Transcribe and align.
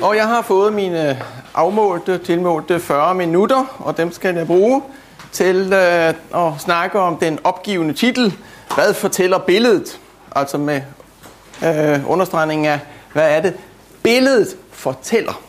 Og 0.00 0.16
jeg 0.16 0.26
har 0.26 0.42
fået 0.42 0.72
mine 0.72 1.22
afmålte, 1.54 2.18
tilmålte 2.18 2.80
40 2.80 3.14
minutter, 3.14 3.64
og 3.78 3.96
dem 3.96 4.12
skal 4.12 4.34
jeg 4.34 4.46
bruge 4.46 4.82
til 5.32 5.72
øh, 5.72 6.14
at 6.34 6.52
snakke 6.58 7.00
om 7.00 7.16
den 7.16 7.38
opgivende 7.44 7.94
titel, 7.94 8.38
Hvad 8.74 8.94
fortæller 8.94 9.38
billedet? 9.38 10.00
Altså 10.36 10.58
med 10.58 10.80
øh, 11.64 12.10
understregning 12.10 12.66
af, 12.66 12.80
hvad 13.12 13.36
er 13.36 13.40
det? 13.40 13.54
Billedet 14.02 14.56
fortæller. 14.72 15.40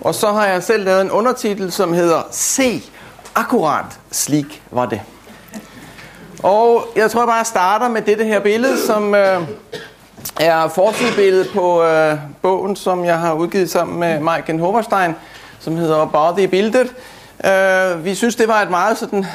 Og 0.00 0.14
så 0.14 0.32
har 0.32 0.46
jeg 0.46 0.62
selv 0.62 0.84
lavet 0.84 1.00
en 1.00 1.10
undertitel, 1.10 1.72
som 1.72 1.92
hedder 1.92 2.22
Se, 2.30 2.82
akkurat 3.34 3.98
slik 4.10 4.62
var 4.70 4.86
det. 4.86 5.00
Og 6.42 6.88
jeg 6.96 7.10
tror 7.10 7.20
jeg 7.20 7.28
bare 7.28 7.44
starter 7.44 7.88
med 7.88 8.02
dette 8.02 8.24
her 8.24 8.40
billede, 8.40 8.86
som 8.86 9.14
øh, 9.14 9.42
er 10.40 10.68
forsidebilledet 10.68 11.48
på 11.54 11.84
øh, 11.84 12.16
bogen, 12.42 12.76
som 12.76 13.04
jeg 13.04 13.18
har 13.18 13.34
udgivet 13.34 13.70
sammen 13.70 14.00
med 14.00 14.20
Maiken 14.20 14.58
Hoverstein, 14.58 15.14
som 15.60 15.76
hedder 15.76 16.06
Body 16.06 16.44
Bildet. 16.44 16.94
Øh, 17.44 18.04
vi 18.04 18.14
synes, 18.14 18.36
det 18.36 18.48
var 18.48 18.62
et 18.62 18.70
meget 18.70 18.98
sådan, 18.98 19.26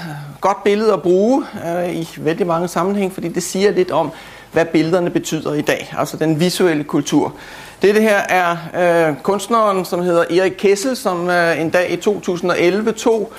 godt 0.41 0.63
billede 0.63 0.93
at 0.93 1.01
bruge 1.01 1.45
øh, 1.67 1.95
i 1.95 2.09
vældig 2.17 2.47
mange 2.47 2.67
sammenhæng, 2.67 3.13
fordi 3.13 3.27
det 3.29 3.43
siger 3.43 3.71
lidt 3.71 3.91
om, 3.91 4.11
hvad 4.51 4.65
billederne 4.65 5.09
betyder 5.09 5.53
i 5.53 5.61
dag, 5.61 5.93
altså 5.97 6.17
den 6.17 6.39
visuelle 6.39 6.83
kultur. 6.83 7.33
Dette 7.81 8.01
her 8.01 8.17
er 8.17 8.57
øh, 9.09 9.15
kunstneren, 9.23 9.85
som 9.85 10.01
hedder 10.01 10.23
Erik 10.41 10.53
Kessel, 10.57 10.95
som 10.95 11.29
øh, 11.29 11.61
en 11.61 11.69
dag 11.69 11.91
i 11.91 11.95
2011 11.95 12.91
tog 12.91 13.33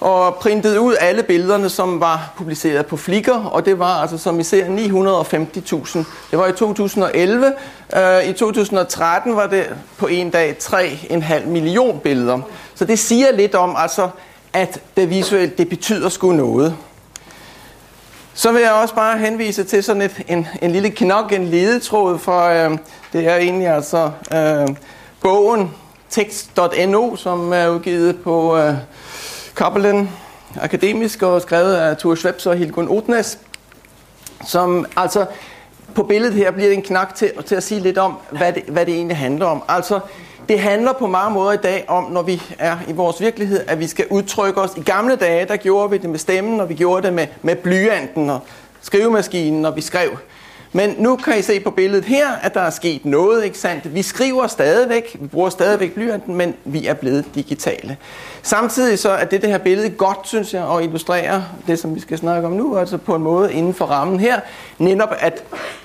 og 0.00 0.34
printede 0.34 0.80
ud 0.80 0.96
alle 1.00 1.22
billederne, 1.22 1.68
som 1.68 2.00
var 2.00 2.32
publiceret 2.36 2.86
på 2.86 2.96
Flickr, 2.96 3.32
og 3.32 3.66
det 3.66 3.78
var 3.78 4.00
altså, 4.00 4.18
som 4.18 4.40
I 4.40 4.42
ser, 4.42 4.64
950.000. 4.66 5.98
Det 6.30 6.38
var 6.38 6.46
i 6.46 6.52
2011. 6.52 7.52
Øh, 7.96 8.28
I 8.28 8.32
2013 8.32 9.36
var 9.36 9.46
det 9.46 9.66
på 9.96 10.06
en 10.06 10.30
dag 10.30 10.56
3,5 10.62 11.46
million 11.46 12.00
billeder. 12.00 12.40
Så 12.74 12.84
det 12.84 12.98
siger 12.98 13.32
lidt 13.32 13.54
om, 13.54 13.74
altså, 13.78 14.08
at 14.52 14.80
det 14.96 15.10
visuelt, 15.10 15.58
det 15.58 15.68
betyder 15.68 16.08
sgu 16.08 16.32
noget. 16.32 16.76
Så 18.34 18.52
vil 18.52 18.62
jeg 18.62 18.72
også 18.72 18.94
bare 18.94 19.18
henvise 19.18 19.64
til 19.64 19.84
sådan 19.84 20.02
et, 20.02 20.22
en, 20.28 20.46
en 20.62 20.70
lille 20.70 20.90
knok, 20.90 21.32
en 21.32 21.44
ledetråd, 21.44 22.18
for 22.18 22.42
øh, 22.42 22.78
det 23.12 23.26
er 23.26 23.36
egentlig 23.36 23.68
altså 23.68 24.10
øh, 24.34 24.76
bogen 25.20 25.70
tekst.no, 26.10 27.16
som 27.16 27.52
er 27.52 27.68
udgivet 27.68 28.20
på 28.20 28.56
øh, 28.56 28.74
Kappelen 29.58 30.10
Akademisk 30.60 31.22
og 31.22 31.42
skrevet 31.42 31.74
af 31.74 31.96
Thor 31.96 32.14
Schweppes 32.14 32.46
og 32.46 32.56
Hilgun 32.56 32.88
Otnes, 32.88 33.38
som 34.46 34.86
altså 34.96 35.26
på 35.94 36.02
billedet 36.02 36.34
her 36.34 36.50
bliver 36.50 36.70
en 36.70 36.82
knak 36.82 37.14
til, 37.14 37.32
til 37.46 37.54
at 37.54 37.62
sige 37.62 37.80
lidt 37.80 37.98
om, 37.98 38.14
hvad 38.30 38.52
det, 38.52 38.62
hvad 38.62 38.86
det 38.86 38.94
egentlig 38.94 39.16
handler 39.16 39.46
om. 39.46 39.62
Altså, 39.68 40.00
det 40.48 40.60
handler 40.60 40.92
på 40.92 41.06
mange 41.06 41.34
måder 41.34 41.52
i 41.52 41.56
dag 41.56 41.84
om, 41.88 42.04
når 42.04 42.22
vi 42.22 42.42
er 42.58 42.76
i 42.88 42.92
vores 42.92 43.20
virkelighed, 43.20 43.60
at 43.66 43.78
vi 43.78 43.86
skal 43.86 44.06
udtrykke 44.10 44.60
os. 44.60 44.70
I 44.76 44.82
gamle 44.82 45.16
dage, 45.16 45.46
der 45.46 45.56
gjorde 45.56 45.90
vi 45.90 45.98
det 45.98 46.10
med 46.10 46.18
stemmen, 46.18 46.60
og 46.60 46.68
vi 46.68 46.74
gjorde 46.74 47.06
det 47.06 47.12
med, 47.12 47.26
med 47.42 47.56
blyanten 47.56 48.30
og 48.30 48.40
skrivemaskinen, 48.82 49.62
når 49.62 49.70
vi 49.70 49.80
skrev. 49.80 50.10
Men 50.72 50.94
nu 50.98 51.16
kan 51.16 51.38
I 51.38 51.42
se 51.42 51.60
på 51.60 51.70
billedet 51.70 52.04
her, 52.04 52.32
at 52.42 52.54
der 52.54 52.60
er 52.60 52.70
sket 52.70 53.04
noget, 53.04 53.44
ikke 53.44 53.58
sandt? 53.58 53.94
Vi 53.94 54.02
skriver 54.02 54.46
stadigvæk, 54.46 55.16
vi 55.20 55.26
bruger 55.26 55.50
stadigvæk 55.50 55.94
blyanten, 55.94 56.34
men 56.34 56.54
vi 56.64 56.86
er 56.86 56.94
blevet 56.94 57.24
digitale. 57.34 57.96
Samtidig 58.42 58.98
så 58.98 59.10
er 59.10 59.24
det, 59.24 59.42
det 59.42 59.50
her 59.50 59.58
billede 59.58 59.90
godt, 59.90 60.18
synes 60.24 60.54
jeg, 60.54 60.76
at 60.76 60.84
illustrere 60.84 61.44
det, 61.66 61.78
som 61.78 61.94
vi 61.94 62.00
skal 62.00 62.18
snakke 62.18 62.46
om 62.46 62.52
nu, 62.52 62.76
altså 62.76 62.96
på 62.96 63.14
en 63.14 63.22
måde 63.22 63.52
inden 63.52 63.74
for 63.74 63.84
rammen 63.84 64.20
her. 64.20 64.40
Netop, 64.78 65.14
at 65.18 65.44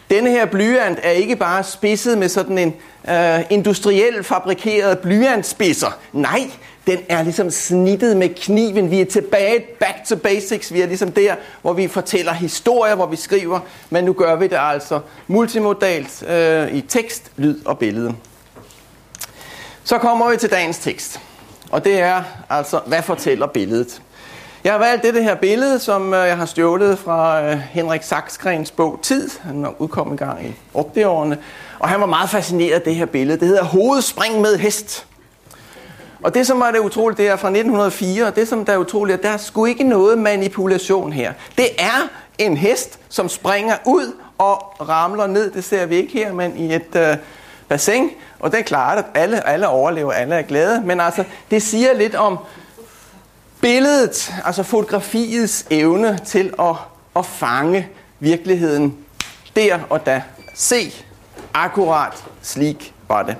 denne 0.09 0.29
her 0.29 0.45
blyant 0.45 0.99
er 1.03 1.11
ikke 1.11 1.35
bare 1.35 1.63
spidset 1.63 2.17
med 2.17 2.29
sådan 2.29 2.57
en 2.57 2.73
øh, 3.09 3.39
industriel 3.49 4.23
fabrikeret 4.23 4.99
blyantspidser. 4.99 5.97
Nej, 6.13 6.51
den 6.87 6.99
er 7.09 7.23
ligesom 7.23 7.51
snittet 7.51 8.17
med 8.17 8.29
kniven. 8.29 8.91
Vi 8.91 9.01
er 9.01 9.05
tilbage, 9.05 9.59
back 9.79 10.05
to 10.07 10.15
basics. 10.15 10.73
Vi 10.73 10.81
er 10.81 10.85
ligesom 10.85 11.11
der, 11.11 11.35
hvor 11.61 11.73
vi 11.73 11.87
fortæller 11.87 12.33
historier, 12.33 12.95
hvor 12.95 13.05
vi 13.05 13.15
skriver, 13.15 13.59
men 13.89 14.03
nu 14.03 14.13
gør 14.13 14.35
vi 14.35 14.47
det 14.47 14.57
altså 14.59 14.99
multimodalt 15.27 16.23
øh, 16.29 16.73
i 16.73 16.81
tekst, 16.81 17.31
lyd 17.37 17.65
og 17.65 17.79
billede. 17.79 18.15
Så 19.83 19.97
kommer 19.97 20.29
vi 20.29 20.37
til 20.37 20.51
dagens 20.51 20.77
tekst. 20.77 21.19
Og 21.71 21.85
det 21.85 21.99
er 21.99 22.23
altså, 22.49 22.79
hvad 22.85 23.01
fortæller 23.01 23.47
billedet? 23.47 24.01
Jeg 24.63 24.71
har 24.71 24.79
valgt 24.79 25.03
det 25.03 25.23
her 25.23 25.35
billede, 25.35 25.79
som 25.79 26.13
øh, 26.13 26.27
jeg 26.27 26.37
har 26.37 26.45
stjålet 26.45 26.99
fra 26.99 27.43
øh, 27.43 27.57
Henrik 27.57 28.03
Saxgrens 28.03 28.71
bog 28.71 28.99
Tid. 29.01 29.29
Han 29.41 29.65
er 29.65 29.81
udkommet 29.81 30.13
i 30.13 30.17
gang 30.17 30.45
i 30.45 30.53
80'erne. 30.75 31.35
Og 31.79 31.89
han 31.89 31.99
var 31.99 32.05
meget 32.05 32.29
fascineret 32.29 32.73
af 32.73 32.81
det 32.81 32.95
her 32.95 33.05
billede. 33.05 33.39
Det 33.39 33.47
hedder 33.47 33.63
Hovedspring 33.63 34.41
med 34.41 34.57
hest. 34.57 35.05
Og 36.23 36.33
det, 36.33 36.47
som 36.47 36.59
var 36.59 36.71
det 36.71 36.79
utroligt, 36.79 37.17
det 37.17 37.27
er 37.27 37.35
fra 37.35 37.47
1904, 37.47 38.25
og 38.27 38.35
det, 38.35 38.47
som 38.47 38.65
der 38.65 38.73
er 38.73 38.77
utroligt, 38.77 39.17
at 39.17 39.23
der 39.23 39.29
er 39.29 39.37
sgu 39.37 39.65
ikke 39.65 39.83
noget 39.83 40.17
manipulation 40.17 41.13
her. 41.13 41.33
Det 41.57 41.67
er 41.77 42.09
en 42.37 42.57
hest, 42.57 42.99
som 43.09 43.29
springer 43.29 43.75
ud 43.85 44.13
og 44.37 44.75
ramler 44.89 45.27
ned. 45.27 45.51
Det 45.51 45.63
ser 45.63 45.85
vi 45.85 45.95
ikke 45.95 46.13
her, 46.13 46.33
men 46.33 46.57
i 46.57 46.75
et 46.75 46.95
øh, 46.95 47.17
bassin. 47.67 48.09
Og 48.39 48.51
det 48.51 48.59
er 48.59 48.63
klart, 48.63 48.97
at 48.97 49.05
alle, 49.13 49.47
alle 49.47 49.67
overlever, 49.67 50.11
alle 50.11 50.35
er 50.35 50.41
glade. 50.41 50.81
Men 50.85 50.99
altså, 50.99 51.23
det 51.51 51.63
siger 51.63 51.93
lidt 51.93 52.15
om 52.15 52.37
billedet, 53.61 54.33
altså 54.45 54.63
fotografiets 54.63 55.65
evne 55.69 56.19
til 56.25 56.53
at, 56.59 56.75
at 57.15 57.25
fange 57.25 57.87
virkeligheden 58.19 58.97
der 59.55 59.79
og 59.89 60.05
da. 60.05 60.23
Se, 60.55 60.93
akkurat 61.53 62.23
slik 62.41 62.93
var 63.07 63.23
det. 63.23 63.35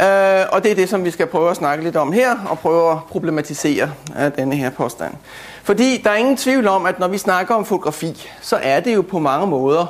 Øh, 0.00 0.46
og 0.52 0.62
det 0.62 0.70
er 0.70 0.74
det, 0.74 0.88
som 0.88 1.04
vi 1.04 1.10
skal 1.10 1.26
prøve 1.26 1.50
at 1.50 1.56
snakke 1.56 1.84
lidt 1.84 1.96
om 1.96 2.12
her, 2.12 2.36
og 2.50 2.58
prøve 2.58 2.92
at 2.92 2.98
problematisere 3.10 3.92
øh, 4.20 4.30
denne 4.36 4.56
her 4.56 4.70
påstand. 4.70 5.14
Fordi 5.62 6.00
der 6.04 6.10
er 6.10 6.14
ingen 6.14 6.36
tvivl 6.36 6.68
om, 6.68 6.86
at 6.86 6.98
når 6.98 7.08
vi 7.08 7.18
snakker 7.18 7.54
om 7.54 7.64
fotografi, 7.64 8.28
så 8.40 8.56
er 8.62 8.80
det 8.80 8.94
jo 8.94 9.02
på 9.02 9.18
mange 9.18 9.46
måder 9.46 9.86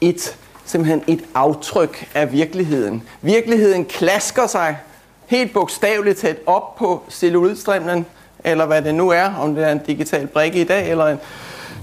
et, 0.00 0.36
simpelthen 0.64 1.02
et 1.06 1.24
aftryk 1.34 2.08
af 2.14 2.32
virkeligheden. 2.32 3.02
Virkeligheden 3.22 3.84
klasker 3.84 4.46
sig 4.46 4.78
helt 5.26 5.52
bogstaveligt 5.52 6.18
tæt 6.18 6.36
op 6.46 6.76
på 6.76 7.02
celluloidstrimlen, 7.10 8.06
eller 8.44 8.66
hvad 8.66 8.82
det 8.82 8.94
nu 8.94 9.10
er, 9.10 9.34
om 9.40 9.54
det 9.54 9.64
er 9.64 9.72
en 9.72 9.80
digital 9.86 10.26
brikke 10.26 10.60
i 10.60 10.64
dag, 10.64 10.90
eller 10.90 11.06
en, 11.06 11.18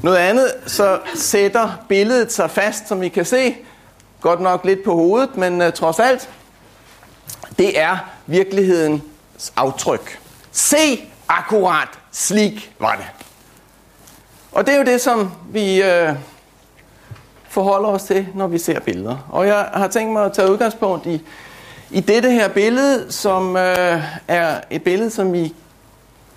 noget 0.01 0.17
andet, 0.17 0.47
så 0.65 0.99
sætter 1.15 1.69
billedet 1.89 2.31
sig 2.31 2.51
fast, 2.51 2.87
som 2.87 3.03
I 3.03 3.07
kan 3.07 3.25
se, 3.25 3.55
godt 4.21 4.41
nok 4.41 4.65
lidt 4.65 4.83
på 4.83 4.93
hovedet, 4.93 5.37
men 5.37 5.61
uh, 5.61 5.73
trods 5.73 5.99
alt, 5.99 6.29
det 7.57 7.79
er 7.79 7.97
virkelighedens 8.25 9.53
aftryk. 9.55 10.19
Se 10.51 11.09
akkurat, 11.27 11.87
slik 12.11 12.73
var 12.79 12.95
det. 12.95 13.05
Og 14.51 14.65
det 14.65 14.73
er 14.73 14.77
jo 14.77 14.85
det, 14.85 15.01
som 15.01 15.31
vi 15.51 15.81
øh, 15.81 16.15
forholder 17.49 17.89
os 17.89 18.03
til, 18.03 18.27
når 18.35 18.47
vi 18.47 18.57
ser 18.57 18.79
billeder. 18.79 19.17
Og 19.29 19.47
jeg 19.47 19.69
har 19.73 19.87
tænkt 19.87 20.13
mig 20.13 20.25
at 20.25 20.33
tage 20.33 20.51
udgangspunkt 20.51 21.05
i, 21.05 21.21
i 21.91 21.99
dette 21.99 22.31
her 22.31 22.47
billede, 22.47 23.11
som 23.11 23.57
øh, 23.57 24.03
er 24.27 24.59
et 24.69 24.83
billede, 24.83 25.09
som 25.09 25.33
vi 25.33 25.53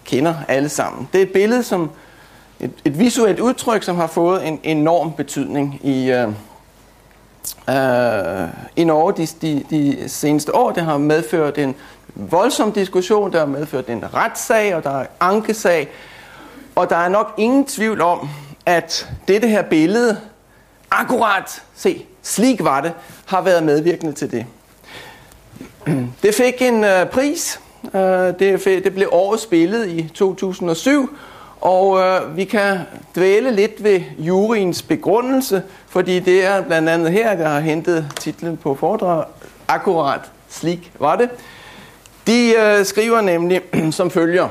kender 0.05 0.35
alle 0.49 0.69
sammen. 0.69 1.09
Det 1.13 1.19
er 1.19 1.23
et 1.23 1.33
billede, 1.33 1.63
som 1.63 1.91
et, 2.61 2.73
et 2.85 2.99
visuelt 2.99 3.41
udtryk, 3.41 3.83
som 3.83 3.97
har 3.97 4.07
fået 4.07 4.47
en 4.47 4.61
enorm 4.63 5.13
betydning 5.13 5.81
i, 5.83 6.11
øh, 6.11 6.29
øh, 7.69 8.49
i 8.77 8.85
Norge 8.85 9.13
de, 9.13 9.27
de, 9.43 9.65
de 9.71 10.09
seneste 10.09 10.55
år. 10.55 10.71
Det 10.71 10.83
har 10.83 10.99
medført 10.99 11.59
en 11.59 11.75
voldsom 12.15 12.73
diskussion, 12.73 13.33
der 13.33 13.39
har 13.39 13.47
medført 13.47 13.87
en 13.89 14.15
retssag, 14.15 14.75
og 14.75 14.85
der 14.85 15.01
er 15.01 15.07
ankesag. 15.21 15.89
Og 16.75 16.91
der 16.91 16.97
er 16.97 17.09
nok 17.09 17.35
ingen 17.37 17.65
tvivl 17.65 18.01
om, 18.01 18.29
at 18.67 19.09
dette 19.29 19.49
her 19.49 19.63
billede, 19.63 20.21
akkurat, 20.91 21.63
se, 21.75 22.07
slik 22.23 22.65
var 22.65 22.81
det, 22.81 22.93
har 23.27 23.43
været 23.43 23.63
medvirkende 23.63 24.13
til 24.13 24.31
det. 24.31 24.47
Det 26.23 26.35
fik 26.35 26.63
en 26.63 26.85
øh, 26.85 27.07
pris. 27.07 27.61
Øh, 27.95 28.01
det, 28.01 28.65
det 28.65 28.95
blev 28.95 29.09
årets 29.13 29.47
billede 29.47 29.91
i 29.91 30.09
2007, 30.15 31.17
og 31.61 32.01
øh, 32.01 32.37
vi 32.37 32.45
kan 32.45 32.79
dvæle 33.15 33.51
lidt 33.51 33.85
ved 33.85 34.01
juryens 34.19 34.83
begrundelse, 34.83 35.63
fordi 35.89 36.21
det 36.21 36.47
er 36.47 36.63
blandt 36.63 36.89
andet 36.89 37.13
her, 37.13 37.37
der 37.37 37.49
har 37.49 37.61
hentet 37.61 38.13
titlen 38.21 38.57
på 38.57 38.75
foredrag. 38.75 39.25
Akkurat 39.69 40.21
slik 40.49 40.93
var 40.99 41.17
det. 41.17 41.31
De 42.27 42.55
øh, 42.59 42.85
skriver 42.85 43.21
nemlig 43.21 43.63
som 43.91 44.11
følger. 44.11 44.49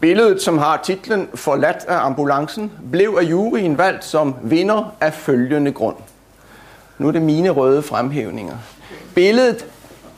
Billedet, 0.00 0.42
som 0.42 0.58
har 0.58 0.80
titlen 0.84 1.28
Forladt 1.34 1.84
af 1.88 1.96
ambulancen, 1.96 2.72
blev 2.92 3.18
af 3.20 3.22
juryen 3.22 3.78
valgt 3.78 4.04
som 4.04 4.34
vinder 4.42 4.94
af 5.00 5.14
følgende 5.14 5.72
grund. 5.72 5.96
Nu 6.98 7.08
er 7.08 7.12
det 7.12 7.22
mine 7.22 7.50
røde 7.50 7.82
fremhævninger. 7.82 8.56
Billedet 9.14 9.66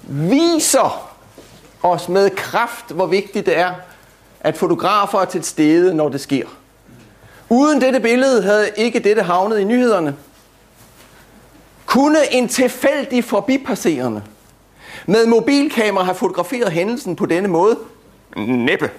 viser 0.02 1.10
os 1.82 2.08
med 2.08 2.30
kraft, 2.30 2.90
hvor 2.90 3.06
vigtigt 3.06 3.46
det 3.46 3.58
er, 3.58 3.72
at 4.40 4.58
fotografer 4.58 5.18
er 5.18 5.24
til 5.24 5.44
stede, 5.44 5.94
når 5.94 6.08
det 6.08 6.20
sker. 6.20 6.46
Uden 7.48 7.80
dette 7.80 8.00
billede 8.00 8.42
havde 8.42 8.70
ikke 8.76 8.98
dette 8.98 9.22
havnet 9.22 9.58
i 9.58 9.64
nyhederne. 9.64 10.16
Kunne 11.86 12.34
en 12.34 12.48
tilfældig 12.48 13.24
forbipasserende 13.24 14.22
med 15.06 15.26
mobilkamera 15.26 16.04
har 16.04 16.12
fotograferet 16.12 16.72
hændelsen 16.72 17.16
på 17.16 17.26
denne 17.26 17.48
måde? 17.48 17.78
Næppe. 18.36 18.90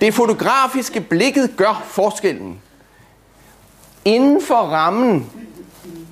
Det 0.00 0.14
fotografiske 0.14 1.00
blikket 1.00 1.50
gør 1.56 1.84
forskellen. 1.86 2.60
Inden 4.04 4.42
for 4.42 4.54
rammen, 4.54 5.30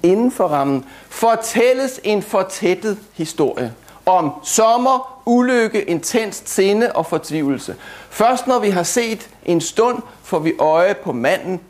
inden 0.02 0.32
for 0.32 0.44
rammen, 0.44 0.84
fortælles 1.08 2.00
en 2.04 2.22
fortættet 2.22 2.98
historie 3.12 3.74
om 4.08 4.32
sommer, 4.42 5.20
ulykke, 5.26 5.82
intens 5.82 6.42
sinde 6.46 6.92
og 6.92 7.06
fortvivlelse. 7.06 7.76
Først 8.10 8.46
når 8.46 8.58
vi 8.58 8.70
har 8.70 8.82
set 8.82 9.28
en 9.44 9.60
stund, 9.60 10.02
får 10.22 10.38
vi 10.38 10.52
øje 10.58 10.94
på 10.94 11.12
manden 11.12 11.60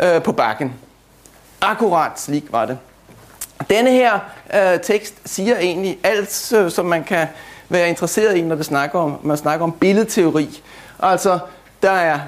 øh, 0.00 0.22
på 0.22 0.32
bakken. 0.32 0.74
Akkurat 1.60 2.20
slik 2.20 2.44
var 2.52 2.66
det. 2.66 2.78
Denne 3.70 3.90
her 3.90 4.18
øh, 4.54 4.80
tekst 4.80 5.14
siger 5.24 5.58
egentlig 5.58 5.98
alt, 6.02 6.52
øh, 6.52 6.70
som 6.70 6.86
man 6.86 7.04
kan 7.04 7.26
være 7.68 7.88
interesseret 7.88 8.36
i, 8.36 8.42
når 8.42 8.56
det 8.56 8.64
snakker 8.64 8.98
om, 8.98 9.18
man 9.22 9.36
snakker 9.36 9.64
om 9.64 9.72
billedteori. 9.72 10.62
Altså, 11.00 11.38
der 11.82 11.90
er 11.90 12.20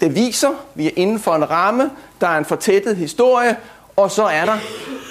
det 0.00 0.14
viser, 0.14 0.50
vi 0.74 0.86
er 0.86 0.90
inden 0.96 1.18
for 1.18 1.34
en 1.34 1.50
ramme, 1.50 1.90
der 2.20 2.26
er 2.26 2.38
en 2.38 2.44
fortættet 2.44 2.96
historie, 2.96 3.56
og 3.96 4.10
så 4.10 4.24
er 4.24 4.44
der 4.44 4.58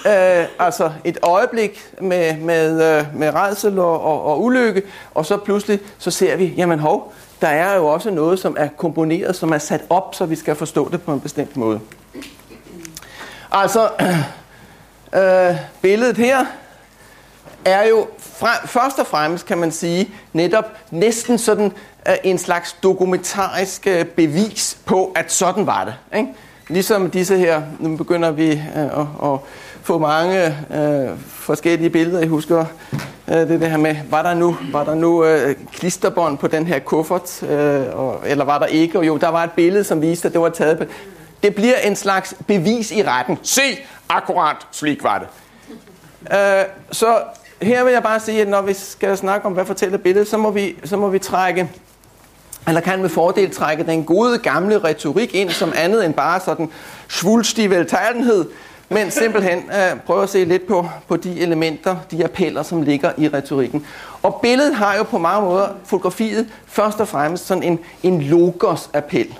øh, 0.05 0.45
altså 0.59 0.91
et 1.03 1.17
øjeblik 1.21 1.91
med, 2.01 2.37
med, 2.37 2.99
øh, 2.99 3.05
med 3.19 3.35
redsel 3.35 3.79
og, 3.79 4.01
og, 4.01 4.23
og 4.23 4.43
ulykke, 4.43 4.81
og 5.13 5.25
så 5.25 5.37
pludselig 5.37 5.79
så 5.97 6.11
ser 6.11 6.35
vi, 6.35 6.53
jamen 6.57 6.79
hov, 6.79 7.13
der 7.41 7.47
er 7.47 7.75
jo 7.75 7.87
også 7.87 8.11
noget, 8.11 8.39
som 8.39 8.55
er 8.59 8.67
komponeret, 8.77 9.35
som 9.35 9.51
er 9.51 9.57
sat 9.57 9.81
op, 9.89 10.15
så 10.15 10.25
vi 10.25 10.35
skal 10.35 10.55
forstå 10.55 10.89
det 10.89 11.01
på 11.01 11.13
en 11.13 11.19
bestemt 11.19 11.57
måde. 11.57 11.79
Altså, 13.51 13.89
øh, 15.19 15.55
billedet 15.81 16.17
her 16.17 16.45
er 17.65 17.87
jo 17.87 18.07
fra, 18.19 18.67
først 18.67 18.99
og 18.99 19.07
fremmest, 19.07 19.45
kan 19.45 19.57
man 19.57 19.71
sige, 19.71 20.09
netop 20.33 20.65
næsten 20.91 21.37
sådan 21.37 21.71
øh, 22.07 22.15
en 22.23 22.37
slags 22.37 22.73
dokumentarisk 22.83 23.87
øh, 23.87 24.05
bevis 24.05 24.77
på, 24.85 25.11
at 25.15 25.31
sådan 25.31 25.67
var 25.67 25.85
det. 25.85 26.17
Ikke? 26.17 26.29
Ligesom 26.67 27.11
disse 27.11 27.37
her, 27.37 27.61
nu 27.79 27.97
begynder 27.97 28.31
vi 28.31 28.51
øh, 28.51 28.99
at, 28.99 29.07
at 29.23 29.39
få 29.83 29.97
mange 29.97 30.45
øh, 30.45 31.09
forskellige 31.27 31.89
billeder. 31.89 32.19
Jeg 32.19 32.27
husker 32.27 32.65
øh, 33.27 33.35
det 33.35 33.61
der 33.61 33.77
med, 33.77 33.95
var 34.09 34.21
der 34.21 34.33
nu, 34.33 34.57
var 34.71 34.83
der 34.83 34.95
nu 34.95 35.25
øh, 35.25 35.55
klisterbånd 35.73 36.37
på 36.37 36.47
den 36.47 36.67
her 36.67 36.79
kuffert, 36.79 37.43
øh, 37.43 37.99
og, 37.99 38.21
eller 38.25 38.45
var 38.45 38.59
der 38.59 38.65
ikke? 38.65 38.99
Og 38.99 39.07
jo, 39.07 39.17
der 39.17 39.29
var 39.29 39.43
et 39.43 39.51
billede, 39.51 39.83
som 39.83 40.01
viste, 40.01 40.27
at 40.27 40.33
det 40.33 40.41
var 40.41 40.49
taget 40.49 40.77
på. 40.77 40.83
Det 41.43 41.55
bliver 41.55 41.77
en 41.77 41.95
slags 41.95 42.35
bevis 42.47 42.91
i 42.91 43.03
retten. 43.03 43.39
Se, 43.43 43.61
akkurat 44.09 44.57
slik 44.71 45.03
var 45.03 45.19
det. 45.19 45.27
Øh, 46.37 46.65
så 46.91 47.15
her 47.61 47.83
vil 47.83 47.93
jeg 47.93 48.03
bare 48.03 48.19
sige, 48.19 48.41
at 48.41 48.47
når 48.47 48.61
vi 48.61 48.73
skal 48.73 49.17
snakke 49.17 49.45
om, 49.45 49.53
hvad 49.53 49.65
fortæller 49.65 49.97
billedet, 49.97 50.27
så 50.27 50.37
må 50.37 50.51
vi, 50.51 50.75
så 50.85 50.97
må 50.97 51.09
vi 51.09 51.19
trække 51.19 51.69
eller 52.67 52.81
kan 52.81 53.01
med 53.01 53.09
fordel 53.09 53.51
trække 53.51 53.83
den 53.83 54.03
gode 54.03 54.37
gamle 54.37 54.79
retorik 54.79 55.35
ind 55.35 55.49
som 55.49 55.73
andet 55.75 56.05
end 56.05 56.13
bare 56.13 56.39
sådan 56.39 56.69
svulstig 57.07 57.69
veltalenhed, 57.69 58.45
men 58.89 59.11
simpelthen 59.11 59.57
øh, 59.57 59.99
prøve 60.05 60.23
at 60.23 60.29
se 60.29 60.45
lidt 60.45 60.67
på, 60.67 60.87
på 61.07 61.17
de 61.17 61.39
elementer, 61.39 61.95
de 62.11 62.23
appeller, 62.23 62.63
som 62.63 62.81
ligger 62.81 63.11
i 63.17 63.27
retorikken. 63.27 63.85
Og 64.23 64.39
billedet 64.41 64.75
har 64.75 64.95
jo 64.95 65.03
på 65.03 65.17
mange 65.17 65.41
måder, 65.41 65.67
fotografiet, 65.85 66.47
først 66.65 66.99
og 66.99 67.07
fremmest 67.07 67.45
sådan 67.47 67.63
en, 67.63 67.79
en 68.03 68.21
logos-appel. 68.21 69.39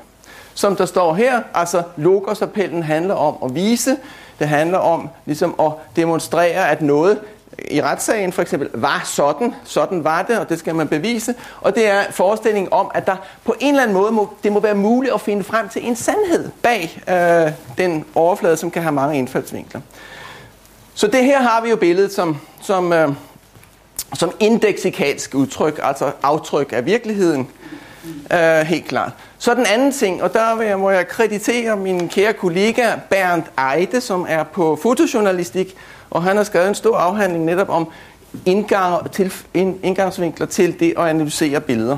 Som 0.54 0.76
der 0.76 0.86
står 0.86 1.14
her, 1.14 1.42
altså 1.54 1.84
logos-appellen 1.98 2.84
handler 2.84 3.14
om 3.14 3.36
at 3.44 3.56
vise, 3.56 3.98
det 4.40 4.48
handler 4.48 4.78
om 4.78 5.10
ligesom 5.26 5.56
at 5.60 5.72
demonstrere, 5.96 6.70
at 6.70 6.82
noget 6.82 7.20
i 7.72 7.82
retssagen 7.82 8.34
for 8.34 8.42
eksempel 8.42 8.70
var 8.74 9.02
sådan, 9.06 9.54
sådan 9.64 10.04
var 10.04 10.22
det, 10.22 10.40
og 10.40 10.50
det 10.50 10.60
skal 10.60 10.76
man 10.76 10.88
bevise, 10.88 11.36
og 11.62 11.76
det 11.76 11.88
er 11.88 12.04
forestillingen 12.12 12.74
om, 12.74 12.92
at 12.94 13.08
der 13.08 13.16
på 13.46 13.56
en 13.60 13.70
eller 13.70 13.84
anden 13.84 13.98
måde 13.98 14.12
må, 14.12 14.34
det 14.44 14.52
må 14.52 14.60
være 14.60 14.76
muligt 14.76 15.14
at 15.14 15.22
finde 15.22 15.44
frem 15.44 15.70
til 15.70 15.88
en 15.88 15.96
sandhed 15.96 16.50
bag 16.64 17.02
øh, 17.10 17.52
den 17.78 18.06
overflade, 18.16 18.58
som 18.58 18.72
kan 18.72 18.82
have 18.82 18.92
mange 18.92 19.18
indfaldsvinkler. 19.18 19.82
Så 20.94 21.08
det 21.08 21.26
her 21.26 21.42
har 21.42 21.62
vi 21.62 21.70
jo 21.70 21.76
billedet 21.76 22.14
som, 22.14 22.38
som, 22.62 22.94
øh, 22.94 23.10
som 24.14 24.32
indeksikalsk 24.40 25.36
udtryk, 25.36 25.80
altså 25.84 26.12
aftryk 26.24 26.74
af 26.74 26.86
virkeligheden, 26.86 27.48
øh, 28.34 28.60
helt 28.60 28.86
klart. 28.86 29.12
Så 29.38 29.54
den 29.54 29.66
anden 29.66 29.92
ting, 29.92 30.24
og 30.24 30.34
der 30.34 30.56
vil 30.56 30.68
jeg, 30.68 30.80
må 30.80 30.90
jeg 30.90 31.08
kreditere 31.08 31.78
min 31.78 32.10
kære 32.10 32.34
kollega 32.34 32.92
Bernd 33.10 33.44
Eide, 33.76 34.02
som 34.02 34.26
er 34.30 34.44
på 34.44 34.80
fotojournalistik, 34.82 35.76
og 36.14 36.24
han 36.24 36.38
har 36.38 36.44
skrevet 36.44 36.68
en 36.68 36.76
stor 36.76 36.98
afhandling 36.98 37.46
netop 37.46 37.70
om 37.70 37.88
indgang 38.46 39.12
til, 39.12 39.34
indgangsvinkler 39.84 40.46
til 40.46 40.80
det 40.80 40.94
at 40.98 41.06
analysere 41.06 41.62
billeder. 41.62 41.98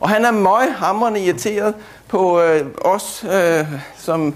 Og 0.00 0.08
han 0.08 0.24
er 0.24 0.30
meget 0.30 0.72
hamrende 0.72 1.20
irriteret 1.20 1.74
på 2.08 2.40
øh, 2.40 2.66
os, 2.80 3.24
øh, 3.32 3.66
som 3.96 4.34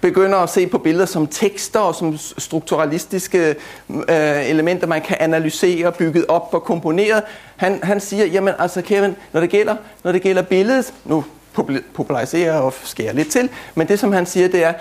begynder 0.00 0.38
at 0.38 0.50
se 0.50 0.66
på 0.66 0.78
billeder 0.78 1.06
som 1.06 1.26
tekster 1.26 1.80
og 1.80 1.94
som 1.94 2.18
strukturalistiske 2.18 3.54
øh, 3.90 4.48
elementer, 4.50 4.86
man 4.86 5.02
kan 5.02 5.16
analysere, 5.20 5.92
bygget 5.92 6.26
op 6.28 6.48
og 6.52 6.62
komponeret. 6.62 7.22
Han, 7.56 7.80
han 7.82 8.00
siger, 8.00 8.26
jamen 8.26 8.54
altså 8.58 8.82
Kevin, 8.82 9.16
når 9.32 9.40
det 9.40 9.50
gælder, 9.50 9.76
når 10.04 10.12
det 10.12 10.22
gælder 10.22 10.42
billedet, 10.42 10.94
nu 11.04 11.24
populariserer 11.94 12.58
og 12.58 12.74
skærer 12.84 13.12
lidt 13.12 13.28
til, 13.28 13.48
men 13.74 13.88
det 13.88 13.98
som 13.98 14.12
han 14.12 14.26
siger, 14.26 14.48
det 14.48 14.64
er, 14.64 14.72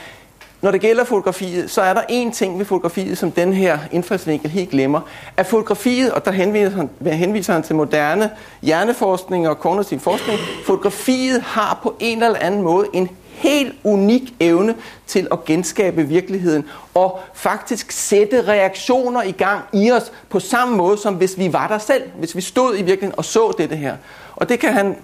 når 0.61 0.71
det 0.71 0.81
gælder 0.81 1.03
fotografiet, 1.03 1.71
så 1.71 1.81
er 1.81 1.93
der 1.93 2.01
én 2.01 2.31
ting 2.31 2.59
ved 2.59 2.65
fotografiet, 2.65 3.17
som 3.17 3.31
den 3.31 3.53
her 3.53 3.79
indfaldsvinkel 3.91 4.49
helt 4.49 4.69
glemmer. 4.69 5.01
At 5.37 5.45
fotografiet, 5.45 6.11
og 6.11 6.25
der 6.25 6.31
henviser 6.31 6.69
han, 6.69 6.89
henviser 7.13 7.53
han 7.53 7.63
til 7.63 7.75
moderne 7.75 8.31
hjerneforskning 8.61 9.49
og 9.49 9.59
kognitiv 9.59 9.99
forskning, 9.99 10.39
fotografiet 10.65 11.41
har 11.41 11.79
på 11.83 11.95
en 11.99 12.23
eller 12.23 12.39
anden 12.39 12.61
måde 12.61 12.87
en 12.93 13.09
helt 13.27 13.75
unik 13.83 14.33
evne 14.39 14.75
til 15.07 15.27
at 15.31 15.45
genskabe 15.45 16.03
virkeligheden 16.03 16.65
og 16.93 17.19
faktisk 17.33 17.91
sætte 17.91 18.41
reaktioner 18.47 19.23
i 19.23 19.31
gang 19.31 19.61
i 19.73 19.91
os 19.91 20.11
på 20.29 20.39
samme 20.39 20.77
måde, 20.77 20.97
som 20.97 21.13
hvis 21.13 21.37
vi 21.37 21.53
var 21.53 21.67
der 21.67 21.77
selv, 21.77 22.03
hvis 22.19 22.35
vi 22.35 22.41
stod 22.41 22.73
i 22.73 22.81
virkeligheden 22.81 23.17
og 23.17 23.25
så 23.25 23.53
dette 23.57 23.75
her. 23.75 23.95
Og 24.35 24.49
det 24.49 24.59
kan 24.59 24.73
han 24.73 24.95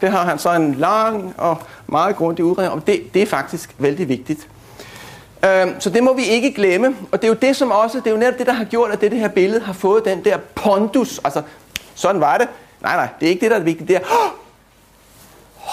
det 0.00 0.10
har 0.10 0.24
han 0.24 0.38
så 0.38 0.54
en 0.54 0.74
lang 0.74 1.34
og 1.38 1.58
meget 1.86 2.16
grundig 2.16 2.44
udredning 2.44 2.72
om. 2.72 2.80
Det, 2.80 3.14
det 3.14 3.22
er 3.22 3.26
faktisk 3.26 3.74
vældig 3.78 4.08
vigtigt. 4.08 4.48
Øhm, 5.46 5.80
så 5.80 5.90
det 5.90 6.02
må 6.02 6.14
vi 6.14 6.24
ikke 6.24 6.52
glemme, 6.52 6.96
og 7.12 7.22
det 7.22 7.24
er 7.24 7.28
jo 7.28 7.38
det, 7.42 7.56
som 7.56 7.70
også, 7.70 7.98
det 7.98 8.06
er 8.06 8.10
jo 8.10 8.16
netop 8.16 8.38
det, 8.38 8.46
der 8.46 8.52
har 8.52 8.64
gjort, 8.64 8.90
at 8.90 9.00
det, 9.00 9.10
det 9.10 9.20
her 9.20 9.28
billede 9.28 9.60
har 9.60 9.72
fået 9.72 10.04
den 10.04 10.24
der 10.24 10.38
pondus, 10.54 11.20
altså 11.24 11.42
sådan 11.94 12.20
var 12.20 12.38
det. 12.38 12.48
Nej, 12.82 12.96
nej, 12.96 13.08
det 13.20 13.26
er 13.26 13.30
ikke 13.30 13.40
det, 13.40 13.50
der 13.50 13.56
er 13.56 13.60
det 13.60 13.66
vigtige, 13.66 13.88
det 13.88 13.96
er, 13.96 14.00
oh, 14.00 14.30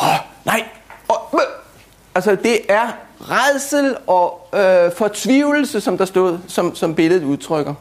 oh, 0.08 0.16
nej, 0.46 0.64
oh, 1.10 1.40
altså 2.16 2.36
det 2.36 2.60
er 2.70 2.88
redsel 3.22 3.98
og 4.08 4.48
øh, 4.54 4.92
fortvivlelse, 4.98 5.82
som 5.82 5.98
der 5.98 6.06
stod, 6.06 6.40
som, 6.48 6.76
som 6.76 6.96
billedet 6.96 7.24
udtrykker. 7.24 7.74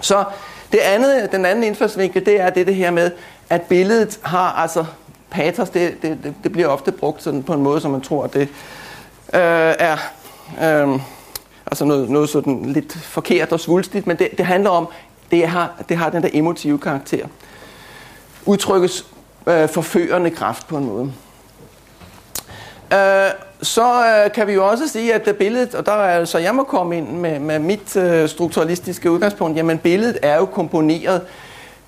Så 0.00 0.24
det 0.72 0.78
andet, 0.78 1.32
den 1.32 1.46
anden 1.46 1.64
indfaldsvinkel, 1.64 2.26
det 2.26 2.40
er 2.40 2.50
det, 2.50 2.66
det 2.66 2.74
her 2.74 2.90
med, 2.90 3.10
at 3.50 3.62
billedet 3.62 4.20
har 4.22 4.52
altså 4.52 4.84
patos, 5.30 5.70
det, 5.70 6.02
det, 6.02 6.18
det, 6.22 6.34
det 6.42 6.52
bliver 6.52 6.68
ofte 6.68 6.92
brugt 6.92 7.22
sådan 7.22 7.42
på 7.42 7.54
en 7.54 7.62
måde, 7.62 7.80
som 7.80 7.90
man 7.90 8.00
tror, 8.00 8.26
det 8.26 8.40
øh, 9.34 9.74
er. 9.78 9.96
Øhm, 10.62 11.00
altså 11.66 11.84
noget, 11.84 12.10
noget 12.10 12.28
sådan 12.28 12.62
lidt 12.66 12.92
forkert 12.92 13.52
og 13.52 13.60
svulstigt, 13.60 14.06
men 14.06 14.16
det, 14.16 14.28
det 14.38 14.46
handler 14.46 14.70
om, 14.70 14.88
det 15.30 15.48
har, 15.48 15.72
det 15.88 15.96
har 15.96 16.10
den 16.10 16.22
der 16.22 16.28
emotive 16.32 16.78
karakter. 16.78 17.26
Udtrykkes 18.46 19.06
øh, 19.46 19.68
forførende 19.68 20.30
kraft 20.30 20.68
på 20.68 20.76
en 20.76 20.84
måde. 20.84 21.12
Øh, 22.92 23.30
så 23.62 24.04
øh, 24.06 24.32
kan 24.32 24.46
vi 24.46 24.52
jo 24.52 24.68
også 24.68 24.88
sige, 24.88 25.14
at 25.14 25.24
det 25.24 25.36
billedet, 25.36 25.74
og 25.74 25.86
der 25.86 25.92
er 25.92 26.24
så 26.24 26.38
jeg 26.38 26.54
må 26.54 26.62
komme 26.62 26.98
ind 26.98 27.08
med, 27.08 27.38
med 27.38 27.58
mit 27.58 27.96
øh, 27.96 28.28
strukturalistiske 28.28 29.10
udgangspunkt, 29.10 29.56
jamen 29.56 29.78
billedet 29.78 30.18
er 30.22 30.36
jo 30.36 30.44
komponeret 30.44 31.22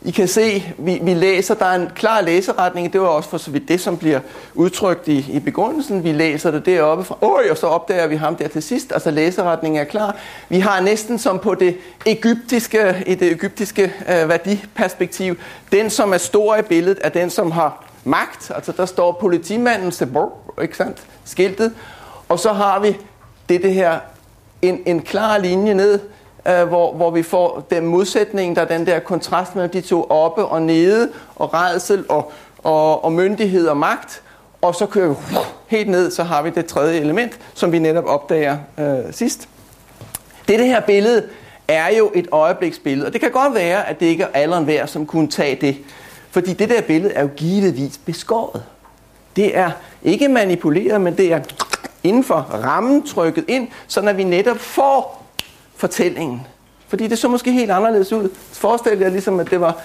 i 0.05 0.11
kan 0.11 0.29
se, 0.29 0.73
vi, 0.79 1.01
vi 1.03 1.15
læser, 1.15 1.55
der 1.55 1.67
er 1.67 1.75
en 1.75 1.89
klar 1.95 2.21
læseretning, 2.21 2.93
det 2.93 3.01
var 3.01 3.07
også 3.07 3.29
for 3.29 3.39
så 3.39 3.51
vidt 3.51 3.69
det, 3.69 3.81
som 3.81 3.97
bliver 3.97 4.21
udtrykt 4.55 5.09
i, 5.09 5.27
i 5.33 5.39
begrundelsen. 5.39 6.05
Vi 6.05 6.13
læser 6.13 6.51
det 6.51 6.67
deroppe 6.67 7.05
fra, 7.05 7.17
Øj, 7.23 7.51
og 7.51 7.57
så 7.57 7.67
opdager 7.67 8.07
vi 8.07 8.17
ham 8.17 8.37
der 8.37 8.49
til 8.49 8.63
sidst, 8.63 8.93
altså 8.93 9.11
læseretningen 9.11 9.81
er 9.81 9.85
klar. 9.85 10.17
Vi 10.49 10.59
har 10.59 10.81
næsten 10.81 11.19
som 11.19 11.39
på 11.39 11.55
det 11.55 11.77
egyptiske, 12.07 13.05
i 13.07 13.15
det 13.15 13.33
egyptiske 13.33 13.83
øh, 13.83 14.29
værdiperspektiv, 14.29 15.37
den 15.73 15.91
som 15.91 16.13
er 16.13 16.19
stor 16.19 16.57
i 16.57 16.63
billedet, 16.63 16.99
er 17.01 17.09
den 17.09 17.31
som 17.31 17.51
har 17.51 17.85
magt, 18.05 18.51
altså 18.55 18.73
der 18.77 18.87
står 18.87 19.13
politimanden, 19.21 19.93
Sebor, 19.93 20.33
ikke 20.63 20.77
sandt, 20.77 21.03
skiltet, 21.25 21.73
og 22.29 22.39
så 22.39 22.53
har 22.53 22.81
vi 22.81 22.97
det, 23.49 23.63
det 23.63 23.75
her, 23.75 23.99
en, 24.63 24.83
en 24.87 25.03
klar 25.03 25.39
linje 25.39 25.75
ned, 25.75 26.01
øh, 26.49 26.69
hvor, 26.69 26.93
hvor 26.93 27.11
vi 27.11 27.23
får 27.23 27.67
den 27.71 27.87
modsætning, 27.87 28.57
der 28.57 28.63
er 28.63 28.67
den 28.67 28.87
der 28.87 28.99
kontrast 28.99 29.55
mellem 29.55 29.71
de 29.71 29.81
to 29.81 30.05
oppe 30.11 30.45
og 30.45 30.63
nede, 30.63 31.09
og 31.37 31.55
redsel 31.55 32.05
og, 32.09 32.33
og, 32.59 33.05
og 33.05 33.13
myndighed 33.13 33.67
og 33.67 33.77
magt. 33.77 34.23
Og 34.63 34.75
så 34.75 34.87
kører 34.87 35.09
vi 35.09 35.15
helt 35.67 35.89
ned, 35.89 36.11
så 36.11 36.23
har 36.23 36.43
vi 36.43 36.51
det 36.51 36.67
tredje 36.67 37.01
element, 37.01 37.39
som 37.55 37.73
vi 37.73 37.79
netop 37.79 38.05
opdager 38.07 38.59
øh, 38.79 39.13
sidst. 39.13 39.49
Det, 40.49 40.59
det 40.59 40.67
her 40.67 40.81
billede 40.81 41.29
er 41.69 41.97
jo 41.97 42.11
et 42.15 42.29
øjebliksbillede. 42.33 43.07
Og 43.07 43.13
det 43.13 43.21
kan 43.21 43.31
godt 43.31 43.55
være, 43.55 43.89
at 43.89 44.01
det 44.01 44.07
ikke 44.07 44.23
er 44.23 44.29
alderen 44.35 44.67
værd, 44.67 44.89
som 44.89 45.07
kunne 45.07 45.29
tage 45.29 45.57
det. 45.61 45.77
Fordi 46.31 46.53
det 46.53 46.69
der 46.69 46.81
billede 46.83 47.15
er 47.15 47.23
jo 47.23 47.29
givetvis 47.37 47.99
beskåret. 47.99 48.63
Det 49.37 49.57
er 49.59 49.71
ikke 50.03 50.29
manipuleret, 50.29 51.01
men 51.01 51.17
det 51.17 51.33
er 51.33 51.41
inden 52.03 52.25
for 52.25 52.35
rammen 52.37 53.07
trykket 53.07 53.45
ind, 53.49 53.69
så 53.87 54.01
når 54.01 54.13
vi 54.13 54.25
netop 54.25 54.59
får 54.59 55.22
fortællingen. 55.83 56.47
Fordi 56.89 57.07
det 57.07 57.19
så 57.19 57.29
måske 57.29 57.53
helt 57.53 57.71
anderledes 57.71 58.13
ud. 58.13 58.29
Forestil 58.53 58.99
jer 58.99 59.09
ligesom, 59.09 59.41
at 59.41 59.51
det 59.51 59.61
var 59.61 59.81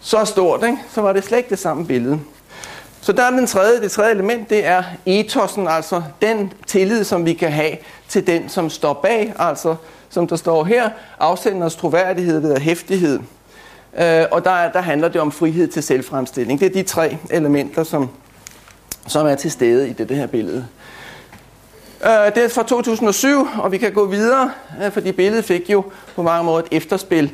så 0.00 0.24
stort, 0.24 0.64
ikke? 0.64 0.78
så 0.90 1.00
var 1.00 1.12
det 1.12 1.24
slet 1.24 1.38
ikke 1.38 1.50
det 1.50 1.58
samme 1.58 1.86
billede. 1.86 2.20
Så 3.00 3.12
der 3.12 3.22
er 3.22 3.30
den 3.30 3.46
tredje, 3.46 3.80
det 3.80 3.90
tredje 3.90 4.10
element, 4.10 4.50
det 4.50 4.66
er 4.66 4.82
etosen, 5.06 5.68
altså 5.68 6.02
den 6.22 6.52
tillid, 6.66 7.04
som 7.04 7.26
vi 7.26 7.32
kan 7.32 7.52
have 7.52 7.76
til 8.08 8.26
den, 8.26 8.48
som 8.48 8.70
står 8.70 8.92
bag, 8.92 9.34
altså 9.38 9.76
som 10.08 10.26
der 10.26 10.36
står 10.36 10.64
her, 10.64 10.90
afsenders 11.18 11.76
troværdighed 11.76 12.40
ved 12.40 12.58
hæftighed. 12.58 13.20
Øh, 13.98 14.24
og 14.30 14.44
der, 14.44 14.72
der 14.72 14.80
handler 14.80 15.08
det 15.08 15.20
om 15.20 15.32
frihed 15.32 15.68
til 15.68 15.82
selvfremstilling. 15.82 16.60
Det 16.60 16.66
er 16.66 16.72
de 16.72 16.82
tre 16.82 17.16
elementer, 17.30 17.84
som, 17.84 18.08
som 19.06 19.26
er 19.26 19.34
til 19.34 19.50
stede 19.50 19.88
i 19.88 19.92
det, 19.92 20.08
det 20.08 20.16
her 20.16 20.26
billede. 20.26 20.66
Øh, 22.04 22.34
det 22.34 22.44
er 22.44 22.48
fra 22.48 22.62
2007, 22.62 23.48
og 23.58 23.72
vi 23.72 23.78
kan 23.78 23.92
gå 23.92 24.06
videre, 24.06 24.50
øh, 24.84 24.92
fordi 24.92 25.12
billedet 25.12 25.44
fik 25.44 25.70
jo 25.70 25.84
på 26.16 26.22
mange 26.22 26.44
måder 26.44 26.58
et 26.58 26.68
efterspil. 26.70 27.32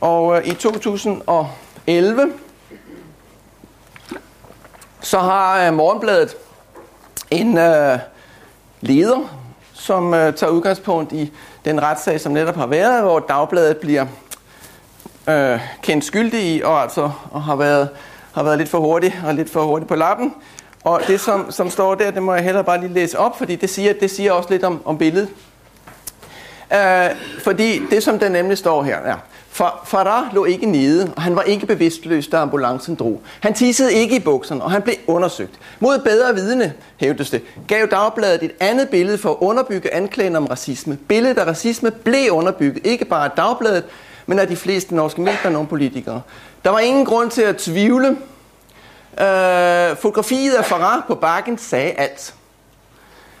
Og 0.00 0.38
øh, 0.38 0.46
i 0.46 0.54
2011, 0.54 2.32
så 5.00 5.18
har 5.18 5.66
øh, 5.66 5.74
Morgenbladet 5.74 6.36
en 7.30 7.54
leder, 8.80 9.38
som 9.72 10.12
tager 10.12 10.48
udgangspunkt 10.48 11.12
i 11.12 11.32
den 11.64 11.82
retssag, 11.82 12.20
som 12.20 12.32
netop 12.32 12.56
har 12.56 12.66
været, 12.66 13.02
hvor 13.02 13.18
Dagbladet 13.18 13.76
bliver 13.76 14.06
øh, 15.28 15.60
kendt 15.82 16.04
skyldig 16.04 16.56
i, 16.56 16.62
og 16.62 16.82
altså 16.82 17.10
og 17.30 17.42
har, 17.42 17.56
været, 17.56 17.88
har 18.32 18.42
været 18.42 18.58
lidt 18.58 18.68
for 18.68 18.78
hurtig 18.78 19.20
og 19.26 19.34
lidt 19.34 19.50
for 19.50 19.64
hurtig 19.64 19.88
på 19.88 19.94
lappen. 19.94 20.34
Og 20.84 21.00
det, 21.06 21.20
som, 21.20 21.50
som 21.50 21.70
står 21.70 21.94
der, 21.94 22.10
det 22.10 22.22
må 22.22 22.34
jeg 22.34 22.44
heller 22.44 22.62
bare 22.62 22.80
lige 22.80 22.92
læse 22.92 23.18
op, 23.18 23.38
fordi 23.38 23.56
det 23.56 23.70
siger, 23.70 23.92
det 23.92 24.10
siger 24.10 24.32
også 24.32 24.50
lidt 24.50 24.64
om, 24.64 24.82
om 24.84 24.98
billedet. 24.98 25.28
Øh, 26.74 27.10
fordi 27.38 27.82
det, 27.90 28.02
som 28.02 28.18
der 28.18 28.28
nemlig 28.28 28.58
står 28.58 28.82
her, 28.82 28.96
er, 28.96 29.16
for 29.50 29.80
Farah 29.84 30.34
lå 30.34 30.44
ikke 30.44 30.66
nede, 30.66 31.12
og 31.16 31.22
han 31.22 31.36
var 31.36 31.42
ikke 31.42 31.66
bevidstløs, 31.66 32.26
da 32.26 32.36
ambulancen 32.36 32.94
drog. 32.94 33.20
Han 33.40 33.54
tissede 33.54 33.94
ikke 33.94 34.16
i 34.16 34.20
bukserne, 34.20 34.64
og 34.64 34.70
han 34.70 34.82
blev 34.82 34.94
undersøgt. 35.06 35.58
Mod 35.80 35.98
bedre 35.98 36.34
vidne, 36.34 36.72
hævdes 36.96 37.30
det, 37.30 37.42
gav 37.68 37.86
Dagbladet 37.90 38.42
et 38.42 38.52
andet 38.60 38.88
billede 38.88 39.18
for 39.18 39.30
at 39.30 39.36
underbygge 39.40 39.94
anklagen 39.94 40.36
om 40.36 40.46
racisme. 40.46 40.98
Billedet 41.08 41.38
af 41.38 41.46
racisme 41.46 41.90
blev 41.90 42.30
underbygget, 42.30 42.86
ikke 42.86 43.04
bare 43.04 43.24
af 43.24 43.30
Dagbladet, 43.30 43.84
men 44.26 44.38
af 44.38 44.48
de 44.48 44.56
fleste 44.56 44.94
norske 44.94 45.20
medier 45.20 45.40
og 45.44 45.52
nogle 45.52 45.68
politikere. 45.68 46.20
Der 46.64 46.70
var 46.70 46.78
ingen 46.78 47.04
grund 47.04 47.30
til 47.30 47.42
at 47.42 47.56
tvivle. 47.56 48.16
Øh, 49.20 49.96
fotografiet 49.96 50.54
af 50.54 50.64
Farah 50.64 51.02
på 51.06 51.14
bakken 51.14 51.58
sagde 51.58 51.90
alt. 51.90 52.34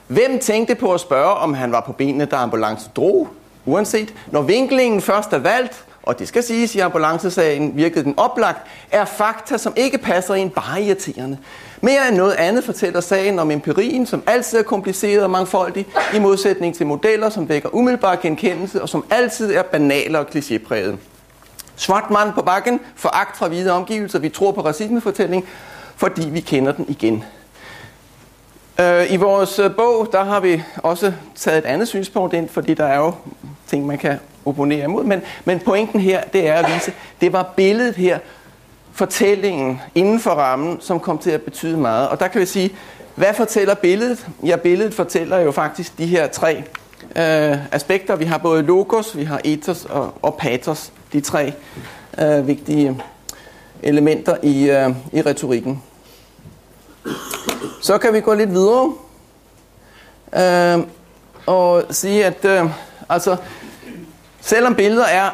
Hvem 0.06 0.38
tænkte 0.38 0.74
på 0.74 0.94
at 0.94 1.00
spørge, 1.00 1.34
om 1.34 1.54
han 1.54 1.72
var 1.72 1.80
på 1.80 1.92
benene, 1.92 2.24
da 2.24 2.36
ambulancen 2.36 2.90
drog? 2.96 3.28
Uanset, 3.64 4.14
når 4.30 4.42
vinklingen 4.42 5.00
først 5.00 5.32
er 5.32 5.38
valgt, 5.38 5.84
og 6.02 6.18
det 6.18 6.28
skal 6.28 6.42
siges, 6.42 6.74
i 6.74 6.78
ambulancesagen 6.78 7.76
virkede 7.76 8.04
den 8.04 8.14
oplagt, 8.16 8.58
er 8.90 9.04
fakta, 9.04 9.58
som 9.58 9.72
ikke 9.76 9.98
passer 9.98 10.34
ind, 10.34 10.50
bare 10.50 10.82
irriterende. 10.82 11.38
Mere 11.80 12.08
end 12.08 12.16
noget 12.16 12.32
andet 12.32 12.64
fortæller 12.64 13.00
sagen 13.00 13.38
om 13.38 13.50
empirien, 13.50 14.06
som 14.06 14.22
altid 14.26 14.58
er 14.58 14.62
kompliceret 14.62 15.24
og 15.24 15.30
mangfoldig, 15.30 15.86
i 16.14 16.18
modsætning 16.18 16.74
til 16.76 16.86
modeller, 16.86 17.30
som 17.30 17.48
vækker 17.48 17.74
umiddelbar 17.74 18.16
genkendelse 18.16 18.82
og 18.82 18.88
som 18.88 19.04
altid 19.10 19.54
er 19.54 19.62
banale 19.62 20.18
og 20.18 20.26
klichépræget. 20.34 20.96
Svart 21.76 22.10
mand 22.10 22.32
på 22.32 22.42
bakken, 22.42 22.80
foragt 22.96 23.36
fra 23.36 23.48
hvide 23.48 23.72
omgivelser, 23.72 24.18
vi 24.18 24.28
tror 24.28 24.52
på 24.52 24.60
racismefortælling, 24.60 25.46
fordi 25.96 26.28
vi 26.28 26.40
kender 26.40 26.72
den 26.72 26.84
igen. 26.88 27.24
Øh, 28.80 29.12
I 29.12 29.16
vores 29.16 29.58
øh, 29.58 29.76
bog, 29.76 30.08
der 30.12 30.24
har 30.24 30.40
vi 30.40 30.62
også 30.76 31.12
taget 31.34 31.58
et 31.58 31.64
andet 31.64 31.88
synspunkt 31.88 32.34
ind, 32.34 32.48
fordi 32.48 32.74
der 32.74 32.84
er 32.84 32.96
jo 32.96 33.14
ting, 33.66 33.86
man 33.86 33.98
kan 33.98 34.18
opponere 34.44 34.84
imod. 34.84 35.04
Men, 35.04 35.22
men 35.44 35.60
pointen 35.60 36.00
her, 36.00 36.20
det 36.32 36.48
er 36.48 36.54
at 36.54 36.74
vise, 36.74 36.92
det 37.20 37.32
var 37.32 37.52
billedet 37.56 37.94
her, 37.94 38.18
fortællingen 38.92 39.80
inden 39.94 40.20
for 40.20 40.30
rammen, 40.30 40.80
som 40.80 41.00
kom 41.00 41.18
til 41.18 41.30
at 41.30 41.42
betyde 41.42 41.76
meget. 41.76 42.08
Og 42.08 42.20
der 42.20 42.28
kan 42.28 42.40
vi 42.40 42.46
sige, 42.46 42.70
hvad 43.14 43.34
fortæller 43.34 43.74
billedet? 43.74 44.26
Ja, 44.44 44.56
billedet 44.56 44.94
fortæller 44.94 45.38
jo 45.38 45.52
faktisk 45.52 45.98
de 45.98 46.06
her 46.06 46.26
tre 46.26 46.64
øh, 47.16 47.74
aspekter. 47.74 48.16
Vi 48.16 48.24
har 48.24 48.38
både 48.38 48.62
logos, 48.62 49.16
vi 49.16 49.24
har 49.24 49.40
ethos 49.44 49.84
og, 49.84 50.14
og 50.22 50.36
pathos, 50.36 50.92
de 51.12 51.20
tre 51.20 51.52
øh, 52.18 52.46
vigtige 52.46 53.02
elementer 53.82 54.36
i, 54.42 54.70
øh, 54.70 54.90
i 55.12 55.22
retorikken. 55.22 55.82
Så 57.82 57.98
kan 57.98 58.14
vi 58.14 58.20
gå 58.20 58.34
lidt 58.34 58.50
videre 58.50 58.94
øh, 60.36 60.84
og 61.46 61.84
sige, 61.90 62.24
at 62.24 62.44
øh, 62.44 62.70
altså, 63.08 63.36
selvom 64.40 64.74
billeder 64.74 65.04
er 65.04 65.30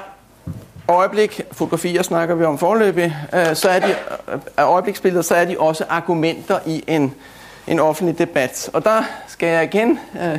øjeblik, 0.89 1.41
fotografier 1.53 2.03
snakker 2.03 2.35
vi 2.35 2.45
om 2.45 2.59
forløbig, 2.59 3.17
øh, 3.35 3.57
så 3.57 3.69
er 3.69 3.79
de 3.79 3.95
øh, 4.33 4.39
øjebliksbilleder, 4.59 5.23
så 5.23 5.35
er 5.35 5.45
de 5.45 5.57
også 5.59 5.85
argumenter 5.89 6.59
i 6.67 6.85
en, 6.87 7.15
en 7.67 7.81
offentlig 7.81 8.19
debat. 8.19 8.71
Og 8.73 8.85
der 8.85 9.03
skal 9.27 9.49
jeg 9.49 9.65
igen 9.65 9.99
øh, 10.23 10.39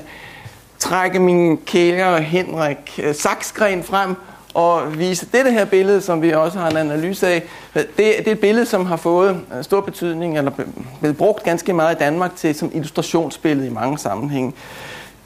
trække 0.79 1.19
min 1.19 1.57
kære 1.57 2.21
Henrik 2.21 2.99
øh, 3.03 3.15
Saksgren 3.15 3.83
frem 3.83 4.15
og 4.53 4.99
vise 4.99 5.27
dette 5.33 5.51
her 5.51 5.65
billede, 5.65 6.01
som 6.01 6.21
vi 6.21 6.33
også 6.33 6.59
har 6.59 6.69
en 6.69 6.77
analyse 6.77 7.27
af. 7.27 7.43
Det, 7.73 7.87
det 7.97 8.27
er 8.27 8.31
et 8.31 8.39
billede, 8.39 8.65
som 8.65 8.85
har 8.85 8.97
fået 8.97 9.41
øh, 9.57 9.63
stor 9.63 9.81
betydning, 9.81 10.37
eller 10.37 10.51
blevet 10.99 11.17
brugt 11.17 11.43
ganske 11.43 11.73
meget 11.73 11.95
i 11.95 11.99
Danmark 11.99 12.35
til 12.35 12.55
som 12.55 12.71
illustrationsbillede 12.73 13.67
i 13.67 13.71
mange 13.71 13.97
sammenhænge. 13.97 14.53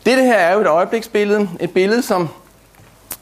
Dette 0.06 0.24
her 0.24 0.36
er 0.36 0.54
jo 0.54 0.62
et 0.62 0.68
øjebliksbillede, 0.68 1.50
et 1.60 1.72
billede, 1.72 2.02
som 2.02 2.30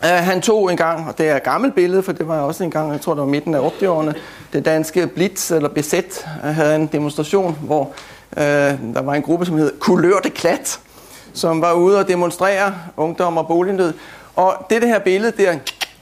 Uh, 0.03 0.09
han 0.09 0.41
tog 0.41 0.71
en 0.71 0.77
gang, 0.77 1.07
og 1.07 1.17
det 1.17 1.29
er 1.29 1.35
et 1.35 1.43
gammelt 1.43 1.75
billede, 1.75 2.03
for 2.03 2.11
det 2.11 2.27
var 2.27 2.39
også 2.39 2.63
en 2.63 2.71
gang, 2.71 2.91
jeg 2.91 3.01
tror 3.01 3.13
det 3.13 3.21
var 3.21 3.27
midten 3.27 3.55
af 3.55 3.59
80'erne, 3.59 4.13
det 4.53 4.65
danske 4.65 5.07
Blitz 5.07 5.51
eller 5.51 5.69
BZ 5.69 5.93
havde 6.43 6.75
en 6.75 6.87
demonstration, 6.87 7.57
hvor 7.61 7.81
uh, 8.31 8.41
der 8.93 9.01
var 9.01 9.13
en 9.13 9.21
gruppe, 9.21 9.45
som 9.45 9.57
hed 9.57 9.71
Kulør 9.79 10.19
det 10.19 10.33
Klat, 10.33 10.79
som 11.33 11.61
var 11.61 11.73
ude 11.73 11.99
og 11.99 12.07
demonstrere 12.07 12.73
ungdom 12.97 13.37
og 13.37 13.47
bolignød. 13.47 13.93
Og 14.35 14.65
det, 14.69 14.81
det 14.81 14.89
her 14.89 14.99
billede, 14.99 15.43
der, 15.43 15.55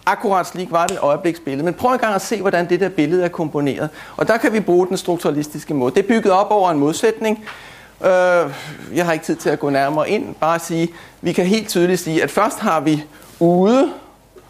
akkurat 0.05 0.48
slik 0.48 0.71
var 0.71 0.88
det 0.88 0.93
et 0.93 1.00
øjebliksbillede. 1.01 1.65
Men 1.65 1.74
prøv 1.74 1.91
en 1.91 2.00
gang 2.00 2.15
at 2.15 2.21
se, 2.21 2.41
hvordan 2.41 2.69
det 2.69 2.79
der 2.79 2.89
billede 2.89 3.24
er 3.24 3.27
komponeret. 3.29 3.89
Og 4.17 4.27
der 4.27 4.38
kan 4.38 4.53
vi 4.53 4.59
bruge 4.59 4.88
den 4.88 4.98
strukturalistiske 4.98 5.74
måde. 5.74 5.95
Det 5.95 6.03
er 6.03 6.07
bygget 6.07 6.33
op 6.33 6.51
over 6.51 6.71
en 6.71 6.79
modsætning. 6.79 7.45
Øh, 8.01 8.09
Jeg 8.93 9.05
har 9.05 9.12
ikke 9.13 9.25
tid 9.25 9.36
til 9.36 9.50
at 9.50 9.59
gå 9.59 9.69
nærmere 9.69 10.09
ind. 10.09 10.36
Bare 10.36 10.55
at 10.55 10.62
sige, 10.65 10.89
vi 11.21 11.31
kan 11.33 11.45
helt 11.45 11.69
tydeligt 11.69 12.00
sige, 12.00 12.24
at 12.24 12.31
først 12.31 12.59
har 12.59 12.79
vi 12.79 13.03
ude, 13.39 13.89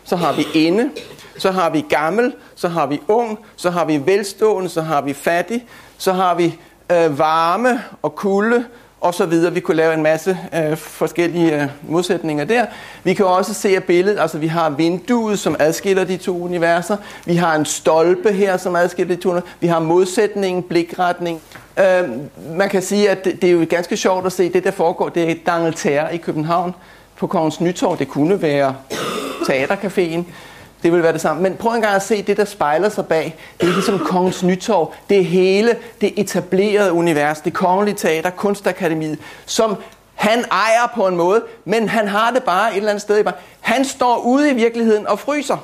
så 0.03 0.15
har 0.15 0.33
vi 0.33 0.47
inde, 0.53 0.89
så 1.37 1.51
har 1.51 1.69
vi 1.69 1.85
gammel, 1.89 2.33
så 2.55 2.67
har 2.67 2.85
vi 2.85 3.01
ung, 3.07 3.39
så 3.55 3.69
har 3.69 3.85
vi 3.85 4.05
velstående, 4.05 4.69
så 4.69 4.81
har 4.81 5.01
vi 5.01 5.13
fattig, 5.13 5.65
så 5.97 6.13
har 6.13 6.35
vi 6.35 6.59
øh, 6.91 7.19
varme 7.19 7.83
og 8.01 8.15
kulde 8.15 8.65
og 9.01 9.13
så 9.13 9.25
videre. 9.25 9.53
Vi 9.53 9.59
kunne 9.59 9.77
lave 9.77 9.93
en 9.93 10.03
masse 10.03 10.37
øh, 10.55 10.77
forskellige 10.77 11.61
øh, 11.61 11.67
modsætninger 11.87 12.45
der. 12.45 12.65
Vi 13.03 13.13
kan 13.13 13.25
også 13.25 13.53
se 13.53 13.75
af 13.75 13.83
billedet, 13.83 14.19
altså 14.19 14.37
vi 14.37 14.47
har 14.47 14.69
vinduet, 14.69 15.39
som 15.39 15.55
adskiller 15.59 16.03
de 16.03 16.17
to 16.17 16.43
universer. 16.43 16.97
Vi 17.25 17.35
har 17.35 17.55
en 17.55 17.65
stolpe 17.65 18.31
her, 18.31 18.57
som 18.57 18.75
adskiller 18.75 19.15
de 19.15 19.21
to 19.21 19.29
universer. 19.29 19.51
Vi 19.59 19.67
har 19.67 19.79
modsætningen, 19.79 20.63
blikretning. 20.63 21.41
Øh, 21.79 22.09
man 22.57 22.69
kan 22.69 22.81
sige, 22.81 23.09
at 23.09 23.25
det, 23.25 23.41
det 23.41 23.47
er 23.49 23.53
jo 23.53 23.65
ganske 23.69 23.97
sjovt 23.97 24.25
at 24.25 24.31
se, 24.31 24.53
det 24.53 24.63
der 24.63 24.71
foregår, 24.71 25.09
det 25.09 25.31
er 25.31 25.35
D'Angleterre 25.35 26.13
i 26.13 26.17
København 26.17 26.75
på 27.15 27.27
Kongens 27.27 27.61
Nytorv. 27.61 27.97
Det 27.97 28.07
kunne 28.07 28.41
være 28.41 28.75
Teatercaféen. 29.49 30.23
Det 30.83 30.91
vil 30.91 31.03
være 31.03 31.13
det 31.13 31.21
samme. 31.21 31.41
Men 31.41 31.55
prøv 31.55 31.71
engang 31.71 31.95
at 31.95 32.03
se 32.03 32.21
det, 32.21 32.37
der 32.37 32.45
spejler 32.45 32.89
sig 32.89 33.05
bag. 33.05 33.35
Det 33.61 33.69
er 33.69 33.73
ligesom 33.73 33.99
Kongens 33.99 34.43
Nytorv. 34.43 34.93
Det 35.09 35.19
er 35.19 35.23
hele 35.23 35.75
det 36.01 36.13
etablerede 36.19 36.93
univers. 36.93 37.39
Det 37.39 37.53
kongelige 37.53 37.95
teater, 37.95 38.29
kunstakademiet, 38.29 39.19
som 39.45 39.75
han 40.15 40.45
ejer 40.51 40.91
på 40.95 41.07
en 41.07 41.15
måde, 41.15 41.41
men 41.65 41.89
han 41.89 42.07
har 42.07 42.31
det 42.31 42.43
bare 42.43 42.71
et 42.71 42.77
eller 42.77 42.89
andet 42.89 43.01
sted. 43.01 43.23
Han 43.59 43.85
står 43.85 44.17
ude 44.17 44.51
i 44.51 44.53
virkeligheden 44.53 45.07
og 45.07 45.19
fryser. 45.19 45.57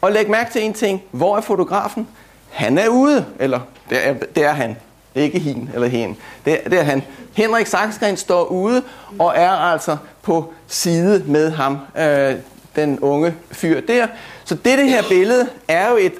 Og 0.00 0.12
læg 0.12 0.30
mærke 0.30 0.52
til 0.52 0.62
en 0.64 0.72
ting. 0.72 1.02
Hvor 1.10 1.36
er 1.36 1.40
fotografen? 1.40 2.08
Han 2.50 2.78
er 2.78 2.88
ude. 2.88 3.26
Eller 3.38 3.60
det 3.90 4.08
er, 4.08 4.14
det 4.14 4.44
er 4.44 4.52
han. 4.52 4.76
Ikke 5.14 5.38
hin 5.38 5.70
eller 5.74 5.88
hen. 5.88 6.16
Det, 6.44 6.60
det 6.64 6.78
er 6.78 6.82
han. 6.82 7.02
Henrik 7.32 7.66
Saksgren 7.66 8.16
står 8.16 8.44
ude 8.44 8.82
og 9.18 9.32
er 9.36 9.50
altså 9.50 9.96
på 10.22 10.52
side 10.66 11.22
med 11.26 11.50
ham, 11.50 11.78
øh, 11.98 12.34
den 12.76 13.00
unge 13.00 13.34
fyr 13.52 13.80
der. 13.80 14.06
Så 14.44 14.54
dette 14.54 14.84
her 14.84 15.02
billede 15.08 15.48
er 15.68 15.90
jo 15.90 15.96
et 15.96 16.12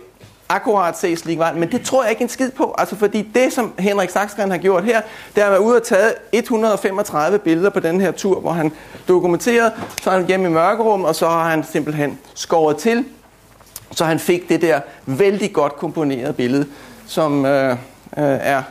akkurat 0.50 0.99
ses 0.99 1.25
lige 1.25 1.45
men 1.54 1.73
det 1.73 1.83
tror 1.83 2.02
jeg 2.02 2.11
ikke 2.11 2.23
en 2.23 2.28
skid 2.28 2.50
på. 2.50 2.75
Altså 2.78 2.97
fordi 2.97 3.23
det, 3.23 3.52
som 3.52 3.73
Henrik 3.78 4.11
Saksgren 4.11 4.50
har 4.50 4.59
gjort 4.59 4.85
her, 4.85 5.00
det 5.35 5.42
er 5.42 5.47
at 5.47 5.52
være 5.52 5.62
ude 5.62 5.76
og 5.76 5.83
taget 5.83 6.14
135 6.33 7.38
billeder 7.38 7.71
på 7.71 7.80
den 7.80 8.00
her 8.00 8.11
tur, 8.11 8.40
hvor 8.40 8.50
han 8.50 8.73
dokumenterede, 9.09 9.73
så 10.02 10.11
er 10.11 10.14
han 10.14 10.26
hjemme 10.26 10.47
i 10.47 10.50
mørkerum, 10.50 11.04
og 11.04 11.14
så 11.14 11.28
har 11.28 11.50
han 11.50 11.64
simpelthen 11.64 12.19
skåret 12.35 12.76
til, 12.76 13.04
så 13.90 14.04
han 14.04 14.19
fik 14.19 14.49
det 14.49 14.62
der 14.62 14.80
vældig 15.07 15.52
godt 15.52 15.76
komponerede 15.76 16.33
billede, 16.33 16.66
som 17.07 17.47
øh, 17.47 17.71
øh, 17.71 17.76
er 18.16 18.62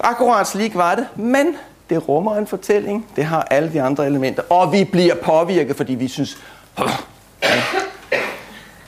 akkurat 0.00 0.46
slik 0.46 0.76
var 0.76 0.94
det, 0.94 1.06
men 1.16 1.56
det 1.90 2.08
rummer 2.08 2.36
en 2.36 2.46
fortælling, 2.46 3.06
det 3.16 3.24
har 3.24 3.42
alle 3.50 3.72
de 3.72 3.82
andre 3.82 4.06
elementer, 4.06 4.42
og 4.50 4.72
vi 4.72 4.84
bliver 4.84 5.14
påvirket, 5.14 5.76
fordi 5.76 5.94
vi 5.94 6.08
synes, 6.08 6.38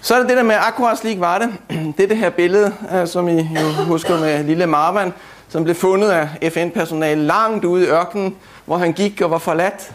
så 0.01 0.15
er 0.15 0.19
det 0.19 0.29
det 0.29 0.37
der 0.37 0.43
med, 0.43 0.57
akkurat 0.61 0.99
slik 0.99 1.21
var 1.21 1.39
det. 1.39 1.55
Det 1.97 2.05
er 2.05 2.09
det 2.09 2.17
her 2.17 2.31
billede, 2.31 2.75
øh, 2.95 3.09
som 3.09 3.29
I 3.29 3.41
jo 3.41 3.85
husker 3.85 4.21
med 4.21 4.45
lille 4.45 4.67
Marvan, 4.67 5.13
som 5.49 5.65
blev 5.65 5.77
fundet 5.77 6.11
af 6.11 6.53
FN-personale 6.53 7.27
langt 7.27 7.65
ude 7.65 7.85
i 7.85 7.89
ørkenen, 7.89 8.37
hvor 8.65 8.77
han 8.77 8.93
gik 8.93 9.21
og 9.21 9.31
var 9.31 9.39
forladt. 9.39 9.93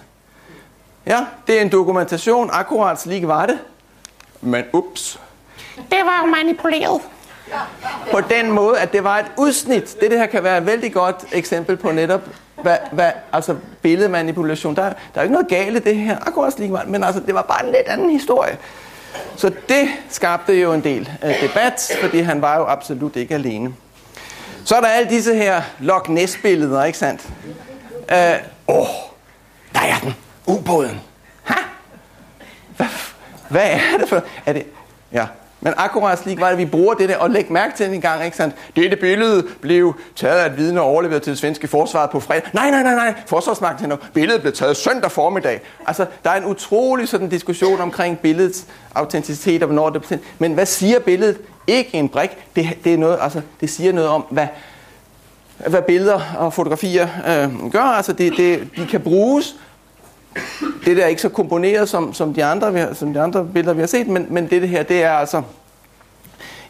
Ja, 1.06 1.25
det 1.48 1.58
er 1.58 1.62
en 1.62 1.72
dokumentation. 1.72 2.50
Akkurat 2.54 3.01
slik 3.01 3.27
var 3.27 3.46
det. 3.46 3.60
Men 4.42 4.63
ups. 4.74 5.20
Det 5.75 6.00
var 6.04 6.22
jo 6.25 6.32
manipuleret. 6.32 7.01
På 8.12 8.22
den 8.22 8.51
måde, 8.51 8.80
at 8.80 8.94
det 8.94 9.04
var 9.04 9.18
et 9.18 9.25
udsnit. 9.38 9.98
Det, 10.01 10.12
det 10.12 10.20
her 10.20 10.25
kan 10.25 10.44
være 10.44 10.58
et 10.58 10.66
vældig 10.66 10.94
godt 10.94 11.25
eksempel 11.32 11.77
på 11.77 11.92
netop, 11.92 12.22
hvad, 12.62 12.78
hvad, 12.92 13.12
altså 13.34 13.56
billedmanipulation. 13.82 14.76
Der, 14.76 14.82
der 14.84 14.90
er 14.90 14.96
jo 15.16 15.22
ikke 15.22 15.34
noget 15.34 15.48
galt 15.48 15.78
i 15.78 15.80
det 15.80 15.96
her. 15.96 16.18
Akkurat 16.28 16.54
slik 16.54 16.70
meget, 16.70 16.90
men 16.90 17.04
altså, 17.04 17.22
det 17.26 17.36
var 17.36 17.42
bare 17.42 17.66
en 17.66 17.72
lidt 17.72 17.88
anden 17.88 18.10
historie. 18.10 18.58
Så 19.36 19.52
det 19.70 19.90
skabte 20.10 20.62
jo 20.62 20.74
en 20.74 20.84
del 20.84 21.10
uh, 21.24 21.42
debat, 21.42 21.98
fordi 22.02 22.20
han 22.20 22.42
var 22.42 22.58
jo 22.58 22.66
absolut 22.66 23.16
ikke 23.16 23.34
alene. 23.34 23.74
Så 24.66 24.76
er 24.76 24.82
der 24.82 24.88
alle 24.88 25.10
disse 25.10 25.36
her 25.36 25.62
Loch 25.80 26.10
Ness-billeder, 26.10 26.84
ikke 26.84 26.98
sandt? 26.98 27.30
Øh, 28.12 28.18
åh, 28.68 28.76
uh, 28.78 28.82
oh, 28.82 28.88
der 29.74 29.80
er 29.82 30.00
den. 30.04 30.16
Ubåden. 30.46 31.02
Ha? 31.44 31.56
Hvad, 32.78 32.88
hvad 33.50 33.70
er 33.72 33.98
det 34.00 34.10
for... 34.10 34.24
Er 34.46 34.54
det... 34.54 34.66
Ja, 35.12 35.26
men 35.62 35.74
akkurat 35.78 36.20
slik 36.20 36.40
var 36.40 36.50
det, 36.50 36.58
vi 36.58 36.66
bruger 36.66 36.94
det 36.94 37.10
der, 37.10 37.18
og 37.18 37.30
læg 37.30 37.52
mærke 37.52 37.78
til 37.78 37.86
det 37.86 37.96
en 37.96 38.02
gang, 38.02 38.26
ikke 38.26 38.38
sandt? 38.38 38.56
Dette 38.76 38.98
billede 38.98 39.48
blev 39.62 39.96
taget 40.16 40.40
af 40.40 40.50
et 40.50 40.58
vidne 40.58 40.82
og 40.82 40.88
overleveret 40.88 41.24
til 41.24 41.32
det 41.32 41.40
svenske 41.40 41.68
forsvar 41.68 42.08
på 42.08 42.20
fredag. 42.20 42.50
Nej, 42.54 42.72
nej, 42.72 42.84
nej, 42.84 42.96
nej, 42.96 43.14
forsvarsmagten 43.28 43.90
nu. 43.90 43.96
Billedet 44.14 44.42
blev 44.42 44.54
taget 44.54 44.78
søndag 44.78 45.12
formiddag. 45.12 45.62
Altså, 45.88 46.06
der 46.24 46.30
er 46.30 46.36
en 46.36 46.46
utrolig 46.46 47.08
sådan 47.08 47.30
diskussion 47.30 47.82
omkring 47.82 48.20
billedets 48.20 48.66
autenticitet 48.96 49.64
og 49.64 49.68
hvornår 49.68 49.90
det 49.90 50.20
Men 50.40 50.54
hvad 50.54 50.66
siger 50.66 51.00
billedet? 51.00 51.38
Ikke 51.68 51.94
en 51.94 52.10
brik. 52.10 52.30
Det, 52.56 52.70
det, 52.84 52.94
er 52.94 52.98
noget, 52.98 53.18
altså, 53.22 53.42
det 53.62 53.70
siger 53.70 53.94
noget 53.94 54.10
om, 54.10 54.26
hvad, 54.30 54.48
hvad 55.68 55.82
billeder 55.82 56.22
og 56.38 56.54
fotografier 56.54 57.08
øh, 57.28 57.72
gør. 57.72 57.82
Altså, 57.82 58.14
det, 58.14 58.38
det, 58.38 58.70
de 58.78 58.86
kan 58.86 59.02
bruges 59.02 59.56
det 60.88 60.98
der 60.98 61.03
er 61.03 61.08
ikke 61.08 61.22
så 61.22 61.29
komponeret 61.29 61.89
som, 61.89 62.13
som, 62.13 62.34
de 62.34 62.44
andre, 62.44 62.74
vi 62.74 62.79
har, 62.79 62.94
som 62.94 63.13
de 63.13 63.22
andre 63.22 63.46
billeder, 63.53 63.74
vi 63.74 63.79
har 63.79 63.88
set, 63.88 64.08
men, 64.08 64.27
men 64.29 64.50
det, 64.50 64.70
her, 64.70 64.84
det 64.84 65.03
er 65.03 65.12
altså 65.12 65.41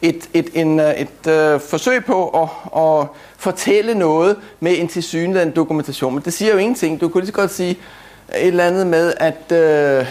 et, 0.02 0.30
et, 0.34 0.50
en, 0.54 0.80
et, 0.80 1.02
et 1.02 1.32
øh, 1.32 1.60
forsøg 1.60 2.06
på 2.06 2.30
at, 2.30 2.50
at 2.84 3.08
fortælle 3.38 3.96
noget 3.96 4.38
med 4.60 4.80
en 4.80 4.88
tilsyneladende 4.88 5.54
dokumentation. 5.54 6.14
Men 6.14 6.24
det 6.24 6.34
siger 6.34 6.52
jo 6.52 6.58
ingenting. 6.58 7.02
Du 7.02 7.10
kunne 7.10 7.22
lige 7.22 7.28
så 7.28 7.34
godt 7.34 7.52
sige 7.52 7.72
et 7.72 8.48
eller 8.48 8.64
andet 8.64 8.88
med, 8.88 9.14
at 9.18 9.52
øh, 9.52 10.06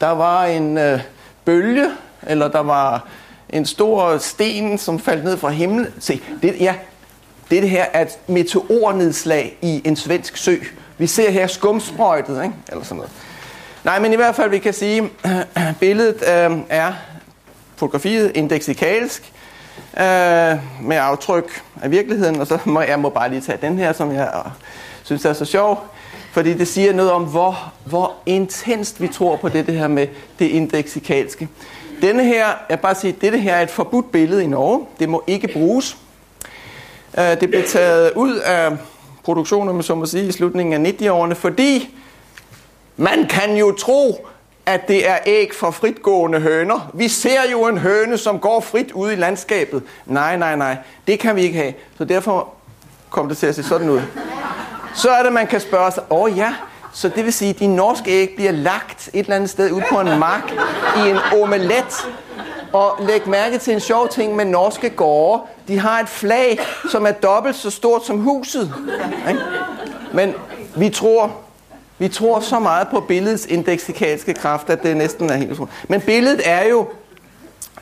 der 0.00 0.10
var 0.10 0.44
en 0.44 0.78
øh, 0.78 1.00
bølge, 1.44 1.86
eller 2.26 2.48
der 2.48 2.62
var 2.62 3.06
en 3.50 3.66
stor 3.66 4.18
sten, 4.18 4.78
som 4.78 4.98
faldt 4.98 5.24
ned 5.24 5.36
fra 5.36 5.48
himlen. 5.48 5.86
Se, 5.98 6.20
det, 6.42 6.56
ja, 6.60 6.74
det, 7.50 7.62
det 7.62 7.70
her 7.70 7.84
er 7.92 8.02
et 8.02 8.18
meteornedslag 8.26 9.58
i 9.62 9.82
en 9.84 9.96
svensk 9.96 10.36
sø. 10.36 10.56
Vi 10.98 11.06
ser 11.06 11.30
her 11.30 11.46
skumsprøjtet, 11.46 12.42
ikke? 12.42 12.54
eller 12.68 12.84
sådan 12.84 12.96
noget. 12.96 13.12
Nej, 13.88 14.00
men 14.00 14.12
i 14.12 14.16
hvert 14.16 14.34
fald, 14.34 14.50
vi 14.50 14.58
kan 14.58 14.72
sige, 14.72 15.10
billedet 15.80 16.14
øh, 16.14 16.58
er 16.68 16.92
fotografiet 17.76 18.32
indexikalsk 18.34 19.32
øh, 19.96 20.04
med 20.82 20.96
aftryk 20.96 21.62
af 21.82 21.90
virkeligheden, 21.90 22.40
og 22.40 22.46
så 22.46 22.58
må 22.74 22.80
jeg 22.80 22.98
må 22.98 23.08
bare 23.08 23.30
lige 23.30 23.40
tage 23.40 23.58
den 23.62 23.78
her, 23.78 23.92
som 23.92 24.12
jeg 24.12 24.30
øh, 24.34 24.52
synes 25.02 25.24
er 25.24 25.32
så 25.32 25.44
sjov, 25.44 25.84
fordi 26.32 26.54
det 26.54 26.68
siger 26.68 26.92
noget 26.92 27.12
om, 27.12 27.24
hvor, 27.24 27.72
hvor 27.84 28.12
intenst 28.26 29.02
vi 29.02 29.08
tror 29.08 29.36
på 29.36 29.48
det, 29.48 29.66
det 29.66 29.74
her 29.74 29.88
med 29.88 30.06
det 30.38 30.46
indexikalske. 30.46 31.48
Denne 32.02 32.24
her, 32.24 32.46
jeg 32.70 32.80
bare 32.80 32.94
sige, 32.94 33.14
dette 33.20 33.38
her 33.38 33.54
er 33.54 33.62
et 33.62 33.70
forbudt 33.70 34.12
billede 34.12 34.44
i 34.44 34.46
Norge. 34.46 34.86
Det 34.98 35.08
må 35.08 35.24
ikke 35.26 35.48
bruges. 35.48 35.96
Øh, 37.18 37.40
det 37.40 37.50
blev 37.50 37.64
taget 37.64 38.12
ud 38.16 38.36
af 38.36 38.76
produktioner, 39.24 39.72
som 39.72 39.82
så 39.82 39.94
må 39.94 40.06
sige, 40.06 40.28
i 40.28 40.32
slutningen 40.32 40.86
af 40.86 40.92
90'erne, 40.92 41.34
fordi 41.34 41.94
man 42.98 43.26
kan 43.26 43.56
jo 43.56 43.72
tro, 43.72 44.28
at 44.66 44.88
det 44.88 45.08
er 45.08 45.18
æg 45.26 45.54
fra 45.54 45.70
fritgående 45.70 46.40
høner. 46.40 46.90
Vi 46.94 47.08
ser 47.08 47.40
jo 47.52 47.66
en 47.66 47.78
høne, 47.78 48.18
som 48.18 48.38
går 48.38 48.60
frit 48.60 48.92
ude 48.92 49.12
i 49.12 49.16
landskabet. 49.16 49.82
Nej, 50.06 50.36
nej, 50.36 50.56
nej, 50.56 50.76
det 51.06 51.18
kan 51.18 51.36
vi 51.36 51.42
ikke 51.42 51.58
have. 51.58 51.72
Så 51.98 52.04
derfor 52.04 52.48
kom 53.10 53.28
det 53.28 53.36
til 53.36 53.46
at 53.46 53.54
se 53.54 53.62
sådan 53.62 53.90
ud. 53.90 54.00
Så 54.94 55.10
er 55.10 55.22
det, 55.22 55.32
man 55.32 55.46
kan 55.46 55.60
spørge 55.60 55.92
sig, 55.92 56.02
åh 56.10 56.22
oh, 56.22 56.38
ja, 56.38 56.54
så 56.92 57.08
det 57.08 57.24
vil 57.24 57.32
sige, 57.32 57.50
at 57.50 57.58
de 57.58 57.66
norske 57.66 58.10
æg 58.10 58.30
bliver 58.36 58.52
lagt 58.52 59.10
et 59.12 59.20
eller 59.20 59.36
andet 59.36 59.50
sted 59.50 59.72
ud 59.72 59.82
på 59.90 60.00
en 60.00 60.18
mark 60.18 60.52
i 60.96 61.10
en 61.10 61.42
omelet. 61.42 62.08
Og 62.72 62.96
læg 63.00 63.28
mærke 63.28 63.58
til 63.58 63.72
en 63.72 63.80
sjov 63.80 64.08
ting 64.08 64.36
med 64.36 64.44
norske 64.44 64.90
gårde. 64.90 65.42
De 65.68 65.78
har 65.78 66.00
et 66.00 66.08
flag, 66.08 66.58
som 66.90 67.06
er 67.06 67.10
dobbelt 67.10 67.56
så 67.56 67.70
stort 67.70 68.06
som 68.06 68.18
huset. 68.18 68.74
Ikke? 69.28 69.40
Men 70.12 70.34
vi 70.76 70.90
tror, 70.90 71.32
vi 71.98 72.08
tror 72.08 72.40
så 72.40 72.58
meget 72.58 72.88
på 72.88 73.00
billedets 73.00 73.46
indeksikalske 73.46 74.34
kraft, 74.34 74.70
at 74.70 74.82
det 74.82 74.96
næsten 74.96 75.30
er 75.30 75.36
helt 75.36 75.52
utroligt. 75.52 75.76
Men 75.88 76.00
billedet 76.00 76.40
er 76.44 76.68
jo 76.68 76.86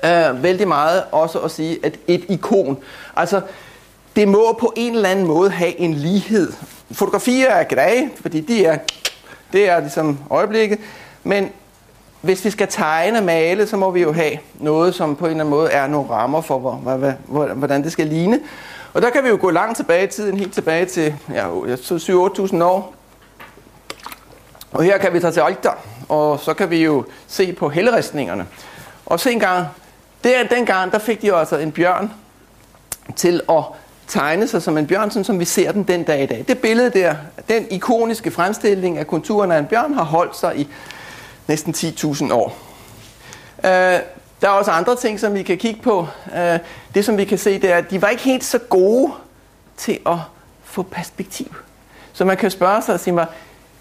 øh, 0.04 0.42
vældig 0.42 0.68
meget 0.68 1.02
også 1.12 1.38
at 1.38 1.50
sige, 1.50 1.78
at 1.82 1.98
et 2.06 2.24
ikon. 2.28 2.78
Altså, 3.16 3.40
det 4.16 4.28
må 4.28 4.56
på 4.60 4.72
en 4.76 4.94
eller 4.94 5.08
anden 5.08 5.26
måde 5.26 5.50
have 5.50 5.80
en 5.80 5.94
lighed. 5.94 6.52
Fotografier 6.92 7.50
er 7.50 7.64
greje, 7.64 8.10
fordi 8.20 8.40
de 8.40 8.64
er, 8.64 8.78
det 9.52 9.68
er 9.68 9.80
ligesom 9.80 10.18
øjeblikket. 10.30 10.78
Men 11.24 11.50
hvis 12.20 12.44
vi 12.44 12.50
skal 12.50 12.66
tegne 12.70 13.18
og 13.18 13.24
male, 13.24 13.66
så 13.66 13.76
må 13.76 13.90
vi 13.90 14.02
jo 14.02 14.12
have 14.12 14.32
noget, 14.54 14.94
som 14.94 15.16
på 15.16 15.24
en 15.24 15.30
eller 15.30 15.44
anden 15.44 15.50
måde 15.50 15.70
er 15.70 15.86
nogle 15.86 16.10
rammer 16.10 16.40
for, 16.40 16.58
hvor, 16.58 16.74
hvor, 17.26 17.46
hvordan 17.46 17.82
det 17.82 17.92
skal 17.92 18.06
ligne. 18.06 18.40
Og 18.94 19.02
der 19.02 19.10
kan 19.10 19.24
vi 19.24 19.28
jo 19.28 19.38
gå 19.40 19.50
langt 19.50 19.76
tilbage 19.76 20.04
i 20.04 20.06
tiden, 20.06 20.36
helt 20.38 20.54
tilbage 20.54 20.84
til 20.84 21.14
ja, 21.34 21.48
7-8.000 21.48 22.62
år. 22.64 22.95
Og 24.76 24.84
her 24.84 24.98
kan 24.98 25.12
vi 25.12 25.20
tage 25.20 25.32
til 25.32 25.40
Alter, 25.40 25.70
og 26.08 26.40
så 26.40 26.54
kan 26.54 26.70
vi 26.70 26.84
jo 26.84 27.04
se 27.26 27.52
på 27.52 27.68
helleristningerne. 27.68 28.46
Og 29.06 29.20
se 29.20 29.32
en 29.32 29.40
gang, 29.40 29.66
der, 30.24 30.44
dengang, 30.50 30.92
der 30.92 30.98
fik 30.98 31.22
de 31.22 31.26
jo 31.26 31.36
altså 31.36 31.56
en 31.56 31.72
bjørn 31.72 32.12
til 33.16 33.42
at 33.48 33.62
tegne 34.08 34.48
sig 34.48 34.62
som 34.62 34.78
en 34.78 34.86
bjørn, 34.86 35.10
sådan 35.10 35.24
som 35.24 35.40
vi 35.40 35.44
ser 35.44 35.72
den 35.72 35.82
den 35.82 36.02
dag 36.02 36.22
i 36.22 36.26
dag. 36.26 36.44
Det 36.48 36.58
billede 36.58 36.90
der, 36.90 37.14
den 37.48 37.66
ikoniske 37.70 38.30
fremstilling 38.30 38.98
af 38.98 39.06
konturen 39.06 39.52
af 39.52 39.58
en 39.58 39.66
bjørn, 39.66 39.94
har 39.94 40.04
holdt 40.04 40.36
sig 40.36 40.56
i 40.56 40.68
næsten 41.46 41.74
10.000 41.74 42.32
år. 42.32 42.56
Øh, 43.64 43.70
der 44.40 44.48
er 44.48 44.48
også 44.48 44.70
andre 44.70 44.96
ting, 44.96 45.20
som 45.20 45.34
vi 45.34 45.42
kan 45.42 45.58
kigge 45.58 45.82
på. 45.82 46.06
Øh, 46.36 46.58
det, 46.94 47.04
som 47.04 47.16
vi 47.16 47.24
kan 47.24 47.38
se, 47.38 47.60
det 47.60 47.72
er, 47.72 47.76
at 47.76 47.90
de 47.90 48.02
var 48.02 48.08
ikke 48.08 48.22
helt 48.22 48.44
så 48.44 48.58
gode 48.58 49.12
til 49.76 49.98
at 50.06 50.18
få 50.64 50.82
perspektiv. 50.82 51.56
Så 52.12 52.24
man 52.24 52.36
kan 52.36 52.50
spørge 52.50 52.82
sig 52.82 52.94
og 52.94 53.00
sige 53.00 53.14
mig, 53.14 53.26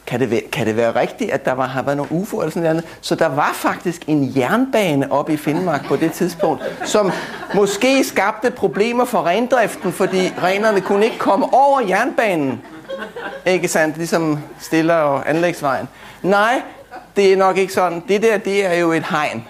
kan 0.07 0.19
det, 0.19 0.31
være, 0.31 0.41
kan 0.51 0.67
det 0.67 0.77
være 0.77 0.95
rigtigt, 0.95 1.31
at 1.31 1.45
der 1.45 1.51
var, 1.51 1.65
har 1.65 1.81
været 1.81 1.97
nogle 1.97 2.11
UFO 2.11 2.39
eller 2.39 2.51
sådan 2.51 2.69
noget 2.69 2.85
Så 3.01 3.15
der 3.15 3.25
var 3.25 3.51
faktisk 3.53 4.03
en 4.07 4.33
jernbane 4.35 5.11
oppe 5.11 5.33
i 5.33 5.37
Finnmark 5.37 5.85
på 5.85 5.95
det 5.95 6.11
tidspunkt, 6.11 6.63
som 6.85 7.11
måske 7.55 8.03
skabte 8.03 8.51
problemer 8.51 9.05
for 9.05 9.25
rendriften, 9.25 9.91
fordi 9.91 10.33
renerne 10.43 10.81
kunne 10.81 11.05
ikke 11.05 11.17
komme 11.17 11.53
over 11.53 11.81
jernbanen. 11.81 12.61
Ikke 13.45 13.67
sandt? 13.67 13.97
Ligesom 13.97 14.39
stiller 14.59 14.95
og 14.95 15.29
anlægsvejen. 15.29 15.87
Nej, 16.21 16.61
det 17.15 17.33
er 17.33 17.37
nok 17.37 17.57
ikke 17.57 17.73
sådan. 17.73 18.03
Det 18.07 18.21
der, 18.21 18.37
det 18.37 18.65
er 18.65 18.73
jo 18.73 18.91
et 18.91 19.03
hegn. 19.03 19.47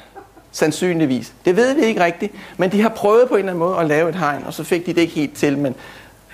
Sandsynligvis. 0.51 1.33
Det 1.45 1.55
ved 1.55 1.73
vi 1.73 1.81
ikke 1.81 2.03
rigtigt. 2.03 2.33
Men 2.57 2.71
de 2.71 2.81
har 2.81 2.89
prøvet 2.89 3.27
på 3.27 3.33
en 3.33 3.39
eller 3.39 3.51
anden 3.51 3.59
måde 3.59 3.79
at 3.79 3.85
lave 3.85 4.09
et 4.09 4.15
hegn, 4.15 4.43
og 4.47 4.53
så 4.53 4.63
fik 4.63 4.85
de 4.85 4.93
det 4.93 5.01
ikke 5.01 5.13
helt 5.13 5.37
til. 5.37 5.57
Men, 5.57 5.75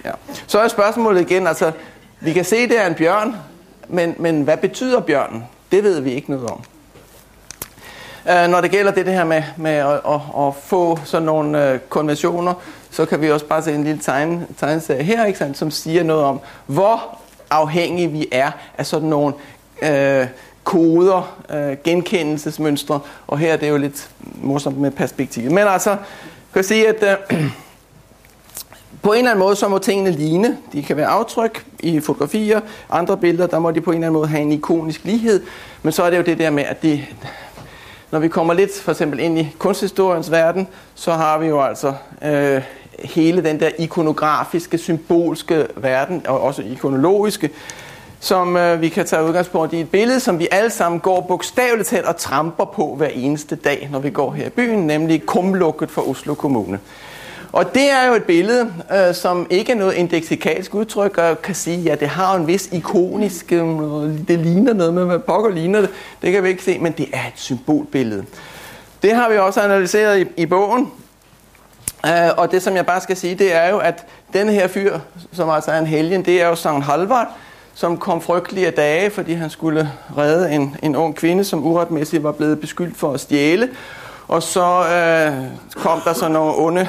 ja. 0.05 0.11
Så 0.47 0.59
er 0.59 0.67
spørgsmålet 0.67 1.21
igen, 1.31 1.47
altså, 1.47 1.71
vi 2.19 2.33
kan 2.33 2.45
se, 2.45 2.67
det 2.67 2.79
er 2.79 2.87
en 2.87 2.95
bjørn, 2.95 3.35
men, 3.91 4.15
men 4.19 4.41
hvad 4.41 4.57
betyder 4.57 4.99
bjørnen? 4.99 5.43
Det 5.71 5.83
ved 5.83 5.99
vi 5.99 6.11
ikke 6.11 6.31
noget 6.31 6.49
om. 6.49 6.61
Uh, 8.25 8.51
når 8.51 8.61
det 8.61 8.71
gælder 8.71 8.91
det, 8.91 9.05
det 9.05 9.13
her 9.13 9.23
med, 9.23 9.43
med 9.57 9.71
at, 9.71 9.93
at, 9.93 10.21
at 10.37 10.55
få 10.63 10.99
sådan 11.05 11.25
nogle 11.25 11.73
uh, 11.73 11.79
konventioner, 11.89 12.53
så 12.91 13.05
kan 13.05 13.21
vi 13.21 13.31
også 13.31 13.45
bare 13.45 13.63
se 13.63 13.73
en 13.73 13.83
lille 13.83 14.01
tegn, 14.01 14.45
tegneserie 14.57 15.03
her, 15.03 15.25
ikke 15.25 15.39
sandt, 15.39 15.57
som 15.57 15.71
siger 15.71 16.03
noget 16.03 16.23
om, 16.23 16.39
hvor 16.65 17.19
afhængige 17.49 18.07
vi 18.07 18.27
er 18.31 18.51
af 18.77 18.85
sådan 18.85 19.09
nogle 19.09 19.33
uh, 19.81 20.27
koder, 20.63 21.37
uh, 21.49 21.83
genkendelsesmønstre, 21.83 22.99
og 23.27 23.37
her 23.37 23.53
er 23.53 23.57
det 23.57 23.69
jo 23.69 23.77
lidt 23.77 24.09
morsomt 24.35 24.77
med 24.77 24.91
perspektivet. 24.91 25.51
Men 25.51 25.67
altså, 25.67 25.97
kan 26.53 26.63
sige, 26.63 26.87
at 26.87 27.19
øh, 27.31 27.51
på 29.01 29.11
en 29.11 29.17
eller 29.17 29.31
anden 29.31 29.43
måde, 29.43 29.55
så 29.55 29.67
må 29.67 29.77
tingene 29.77 30.11
ligne. 30.11 30.57
De 30.73 30.83
kan 30.83 30.97
være 30.97 31.07
aftryk 31.07 31.65
i 31.79 31.99
fotografier, 31.99 32.61
andre 32.89 33.17
billeder, 33.17 33.47
der 33.47 33.59
må 33.59 33.71
de 33.71 33.81
på 33.81 33.91
en 33.91 33.95
eller 33.95 34.07
anden 34.07 34.19
måde 34.19 34.27
have 34.27 34.41
en 34.41 34.51
ikonisk 34.51 35.03
lighed. 35.03 35.43
Men 35.83 35.91
så 35.91 36.03
er 36.03 36.09
det 36.09 36.17
jo 36.17 36.23
det 36.23 36.37
der 36.37 36.49
med, 36.49 36.63
at 36.63 36.83
de, 36.83 37.05
når 38.11 38.19
vi 38.19 38.27
kommer 38.27 38.53
lidt 38.53 38.81
for 38.81 38.91
eksempel 38.91 39.19
ind 39.19 39.39
i 39.39 39.55
kunsthistoriens 39.57 40.31
verden, 40.31 40.67
så 40.95 41.11
har 41.11 41.37
vi 41.37 41.47
jo 41.47 41.61
altså 41.61 41.93
øh, 42.23 42.61
hele 43.03 43.43
den 43.43 43.59
der 43.59 43.69
ikonografiske, 43.79 44.77
symbolske 44.77 45.67
verden, 45.75 46.25
og 46.27 46.41
også 46.41 46.61
ikonologiske, 46.61 47.49
som 48.19 48.57
øh, 48.57 48.81
vi 48.81 48.89
kan 48.89 49.05
tage 49.05 49.23
udgangspunkt 49.23 49.73
i 49.73 49.79
et 49.79 49.89
billede, 49.89 50.19
som 50.19 50.39
vi 50.39 50.47
alle 50.51 50.69
sammen 50.69 50.99
går 50.99 51.21
bogstaveligt 51.21 51.89
talt 51.89 52.05
og 52.05 52.17
tramper 52.17 52.65
på 52.65 52.95
hver 52.95 53.07
eneste 53.07 53.55
dag, 53.55 53.89
når 53.91 53.99
vi 53.99 54.09
går 54.09 54.31
her 54.31 54.45
i 54.45 54.49
byen, 54.49 54.87
nemlig 54.87 55.25
kumlukket 55.25 55.91
for 55.91 56.09
Oslo 56.09 56.33
Kommune. 56.33 56.79
Og 57.53 57.73
det 57.73 57.91
er 57.91 58.07
jo 58.07 58.13
et 58.13 58.23
billede, 58.23 58.73
øh, 58.93 59.15
som 59.15 59.47
ikke 59.49 59.71
er 59.71 59.75
noget 59.75 59.93
indeksikalsk 59.93 60.75
udtryk, 60.75 61.17
og 61.17 61.41
kan 61.41 61.55
sige, 61.55 61.77
at 61.77 61.85
ja, 61.85 61.95
det 61.95 62.07
har 62.07 62.35
en 62.35 62.47
vis 62.47 62.69
ikonisk, 62.71 63.51
øh, 63.51 63.61
det 64.27 64.39
ligner 64.39 64.73
noget, 64.73 64.93
men 64.93 65.05
hvad 65.05 65.19
pokker 65.19 65.51
ligner 65.51 65.81
det, 65.81 65.89
det 66.21 66.31
kan 66.31 66.43
vi 66.43 66.49
ikke 66.49 66.63
se, 66.63 66.79
men 66.79 66.91
det 66.91 67.07
er 67.13 67.27
et 67.27 67.33
symbolbillede. 67.35 68.25
Det 69.03 69.15
har 69.15 69.29
vi 69.29 69.37
også 69.37 69.61
analyseret 69.61 70.19
i, 70.19 70.25
i 70.37 70.45
bogen, 70.45 70.91
øh, 72.05 72.29
og 72.37 72.51
det 72.51 72.61
som 72.61 72.75
jeg 72.75 72.85
bare 72.85 73.01
skal 73.01 73.17
sige, 73.17 73.35
det 73.35 73.55
er 73.55 73.69
jo, 73.69 73.77
at 73.77 74.05
den 74.33 74.49
her 74.49 74.67
fyr, 74.67 74.99
som 75.33 75.49
altså 75.49 75.71
er 75.71 75.79
en 75.79 75.87
helgen, 75.87 76.25
det 76.25 76.41
er 76.41 76.47
jo 76.47 76.55
Sankt 76.55 76.85
Halvard, 76.85 77.27
som 77.73 77.97
kom 77.97 78.21
frygtelige 78.21 78.71
dage, 78.71 79.09
fordi 79.09 79.33
han 79.33 79.49
skulle 79.49 79.91
redde 80.17 80.51
en, 80.51 80.75
en 80.83 80.95
ung 80.95 81.15
kvinde, 81.15 81.43
som 81.43 81.65
uretmæssigt 81.65 82.23
var 82.23 82.31
blevet 82.31 82.59
beskyldt 82.59 82.97
for 82.97 83.13
at 83.13 83.19
stjæle. 83.19 83.69
Og 84.27 84.43
så 84.43 84.63
øh, 84.63 85.33
kom 85.75 86.01
der 86.05 86.13
så 86.13 86.27
nogle 86.27 86.53
onde 86.57 86.87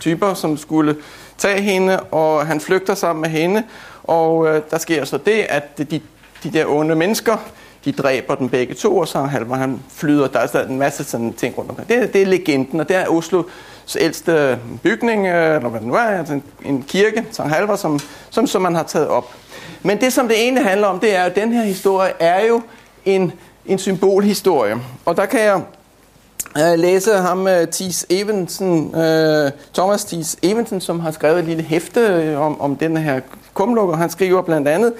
typer, 0.00 0.34
som 0.34 0.56
skulle 0.56 0.96
tage 1.38 1.60
hende, 1.60 2.00
og 2.00 2.46
han 2.46 2.60
flygter 2.60 2.94
sammen 2.94 3.20
med 3.20 3.30
hende, 3.30 3.62
og 4.04 4.48
øh, 4.48 4.62
der 4.70 4.78
sker 4.78 5.04
så 5.04 5.18
det, 5.18 5.46
at 5.48 5.78
de, 5.78 6.00
de 6.42 6.50
der 6.52 6.66
onde 6.66 6.94
mennesker, 6.94 7.36
de 7.84 7.92
dræber 7.92 8.34
dem 8.34 8.48
begge 8.48 8.74
to, 8.74 8.98
og 8.98 9.08
så 9.08 9.22
halver 9.22 9.56
han 9.56 9.82
flyder. 9.94 10.28
Der 10.28 10.38
er 10.38 10.46
så 10.46 10.62
en 10.62 10.78
masse 10.78 11.04
sådan 11.04 11.32
ting 11.32 11.58
rundt 11.58 11.70
omkring. 11.70 11.88
Det, 11.88 12.12
det 12.12 12.22
er 12.22 12.26
legenden, 12.26 12.80
og 12.80 12.88
det 12.88 12.96
er 12.96 13.08
Oslos 13.08 13.46
ældste 14.00 14.58
bygning, 14.82 15.26
øh, 15.26 15.56
eller 15.56 15.68
hvad 15.68 15.80
det 15.80 15.88
nu 15.88 15.94
er, 15.94 15.98
altså 15.98 16.34
en, 16.34 16.42
en 16.64 16.84
kirke, 16.88 17.24
Sankt 17.30 17.52
halver, 17.52 17.76
som, 17.76 18.00
som, 18.30 18.46
som 18.46 18.62
man 18.62 18.74
har 18.74 18.82
taget 18.82 19.08
op. 19.08 19.34
Men 19.82 20.00
det, 20.00 20.12
som 20.12 20.28
det 20.28 20.40
egentlig 20.40 20.64
handler 20.64 20.86
om, 20.86 21.00
det 21.00 21.16
er, 21.16 21.22
at 21.22 21.36
den 21.36 21.52
her 21.52 21.62
historie 21.62 22.12
er 22.18 22.46
jo 22.46 22.62
en, 23.04 23.32
en 23.66 23.78
symbolhistorie. 23.78 24.76
Og 25.04 25.16
der 25.16 25.26
kan 25.26 25.40
jeg 25.40 25.60
Øh, 26.58 26.78
læse 26.78 27.12
ham, 27.12 27.48
øh, 27.48 27.66
Thies 27.66 28.06
Evensen, 28.10 28.94
øh, 28.94 29.50
Thomas 29.74 30.04
Thies 30.04 30.36
Evensen, 30.42 30.80
som 30.80 31.00
har 31.00 31.10
skrevet 31.10 31.38
et 31.38 31.44
lille 31.44 31.62
hæfte 31.62 32.36
om, 32.36 32.60
om 32.60 32.76
den 32.76 32.96
her 32.96 33.20
kumlukker. 33.54 33.96
Han 33.96 34.10
skriver 34.10 34.42
blandt 34.42 34.68
andet, 34.68 34.92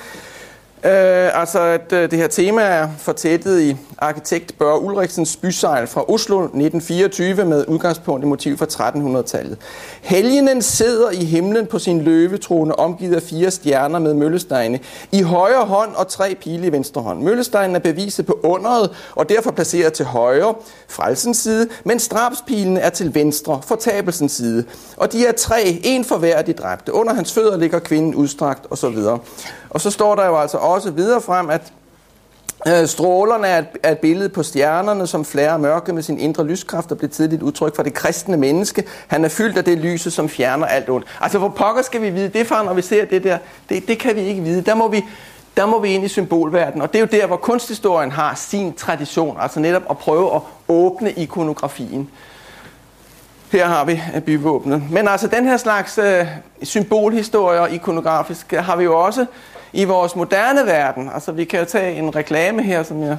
Øh, 0.84 1.40
altså, 1.40 1.60
at 1.60 1.92
øh, 1.92 2.10
det 2.10 2.18
her 2.18 2.28
tema 2.28 2.62
er 2.62 2.88
fortættet 2.98 3.60
i 3.60 3.76
arkitekt 3.98 4.58
Børge 4.58 4.80
Ulriksens 4.80 5.36
bysejl 5.36 5.86
fra 5.86 6.10
Oslo 6.10 6.40
1924 6.40 7.44
med 7.44 7.64
udgangspunkt 7.68 8.24
i 8.24 8.26
motiv 8.26 8.58
fra 8.58 8.66
1300-tallet. 8.66 9.58
Helgenen 10.00 10.62
sidder 10.62 11.10
i 11.10 11.24
himlen 11.24 11.66
på 11.66 11.78
sin 11.78 12.02
løvetrone, 12.02 12.78
omgivet 12.78 13.16
af 13.16 13.22
fire 13.22 13.50
stjerner 13.50 13.98
med 13.98 14.14
møllestejne 14.14 14.80
I 15.12 15.22
højre 15.22 15.64
hånd 15.64 15.94
og 15.94 16.08
tre 16.08 16.34
pile 16.34 16.66
i 16.66 16.72
venstre 16.72 17.02
hånd. 17.02 17.22
Møllesteinen 17.22 17.76
er 17.76 17.80
beviset 17.80 18.26
på 18.26 18.40
underet 18.42 18.90
og 19.14 19.28
derfor 19.28 19.50
placeret 19.50 19.92
til 19.92 20.04
højre, 20.04 20.54
frelsens 20.88 21.36
side, 21.36 21.68
mens 21.84 22.08
drabspilen 22.08 22.76
er 22.76 22.90
til 22.90 23.14
venstre, 23.14 23.60
fortabelsens 23.66 24.32
side. 24.32 24.64
Og 24.96 25.12
de 25.12 25.26
er 25.26 25.32
tre, 25.32 25.80
en 25.84 26.04
for 26.04 26.16
hver 26.16 26.36
af 26.36 26.44
de 26.44 26.52
dræbte. 26.52 26.94
Under 26.94 27.14
hans 27.14 27.32
fødder 27.32 27.56
ligger 27.56 27.78
kvinden 27.78 28.14
udstrakt 28.14 28.66
osv. 28.70 28.96
Og 29.70 29.80
så 29.80 29.90
står 29.90 30.14
der 30.14 30.26
jo 30.26 30.36
altså 30.36 30.58
også 30.72 30.90
videre 30.90 31.20
frem, 31.20 31.50
at 31.50 31.72
øh, 32.66 32.86
strålerne 32.86 33.46
er 33.46 33.58
et, 33.58 33.66
er 33.82 33.92
et 33.92 33.98
billede 33.98 34.28
på 34.28 34.42
stjernerne, 34.42 35.06
som 35.06 35.24
flærer 35.24 35.56
mørke 35.56 35.92
med 35.92 36.02
sin 36.02 36.18
indre 36.18 36.46
lyskraft 36.46 36.92
og 36.92 36.98
bliver 36.98 37.10
tidligt 37.10 37.42
udtryk 37.42 37.76
for 37.76 37.82
det 37.82 37.94
kristne 37.94 38.36
menneske. 38.36 38.84
Han 39.06 39.24
er 39.24 39.28
fyldt 39.28 39.58
af 39.58 39.64
det 39.64 39.78
lyse, 39.78 40.10
som 40.10 40.28
fjerner 40.28 40.66
alt 40.66 40.88
ondt. 40.88 41.06
Altså, 41.20 41.38
hvor 41.38 41.48
pokker 41.48 41.82
skal 41.82 42.02
vi 42.02 42.10
vide 42.10 42.28
det 42.28 42.46
fra, 42.46 42.64
når 42.64 42.74
vi 42.74 42.82
ser 42.82 43.04
det 43.04 43.24
der? 43.24 43.38
Det, 43.68 43.88
det 43.88 43.98
kan 43.98 44.16
vi 44.16 44.20
ikke 44.20 44.42
vide. 44.42 44.62
Der 44.62 44.74
må 44.74 44.88
vi, 44.88 45.04
der 45.56 45.66
må 45.66 45.80
vi 45.80 45.88
ind 45.88 46.04
i 46.04 46.08
symbolverdenen, 46.08 46.82
og 46.82 46.92
det 46.92 46.98
er 46.98 47.00
jo 47.00 47.20
der, 47.20 47.26
hvor 47.26 47.36
kunsthistorien 47.36 48.10
har 48.10 48.34
sin 48.34 48.72
tradition, 48.72 49.36
altså 49.40 49.60
netop 49.60 49.82
at 49.90 49.98
prøve 49.98 50.34
at 50.34 50.40
åbne 50.68 51.12
ikonografien. 51.12 52.10
Her 53.52 53.66
har 53.66 53.84
vi 53.84 54.02
øh, 54.14 54.22
byvåbnet. 54.22 54.82
Men 54.90 55.08
altså 55.08 55.26
den 55.26 55.44
her 55.44 55.56
slags 55.56 55.98
øh, 55.98 56.26
symbolhistorie 56.62 57.60
og 57.60 57.70
ikonografisk 57.70 58.52
har 58.52 58.76
vi 58.76 58.84
jo 58.84 59.00
også 59.00 59.26
i 59.72 59.84
vores 59.84 60.16
moderne 60.16 60.66
verden. 60.66 61.10
Altså 61.14 61.32
vi 61.32 61.44
kan 61.44 61.58
jo 61.58 61.64
tage 61.64 61.96
en 61.96 62.16
reklame 62.16 62.62
her, 62.62 62.82
som 62.82 63.02
jeg 63.02 63.16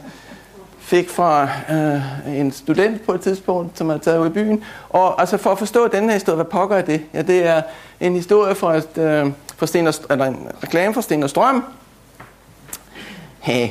fik 0.80 1.10
fra 1.10 1.50
øh, 1.70 2.38
en 2.40 2.52
student 2.52 3.06
på 3.06 3.14
et 3.14 3.22
tidspunkt, 3.22 3.78
som 3.78 3.90
er 3.90 3.98
taget 3.98 4.20
ud 4.20 4.28
i 4.28 4.30
byen. 4.30 4.64
Og 4.90 5.22
altså 5.22 5.38
for 5.38 5.52
at 5.52 5.60
forstå 5.60 5.88
den 5.88 6.04
her 6.04 6.14
historie, 6.14 6.36
hvad 6.36 6.46
pokker 6.46 6.76
er 6.76 6.82
det? 6.82 7.06
Ja, 7.14 7.22
det 7.22 7.48
er 7.48 7.62
en 8.00 8.16
historie 8.16 8.56
fra, 8.56 8.76
et, 8.76 8.98
øh, 8.98 9.32
fra 9.58 9.68
Sten 9.68 9.88
og, 9.88 9.94
eller 10.10 10.26
en 10.26 10.48
reklame 10.64 10.94
fra 10.94 11.02
Sten 11.02 11.24
og 11.24 11.30
Strøm. 11.30 11.66
Hey. 13.40 13.68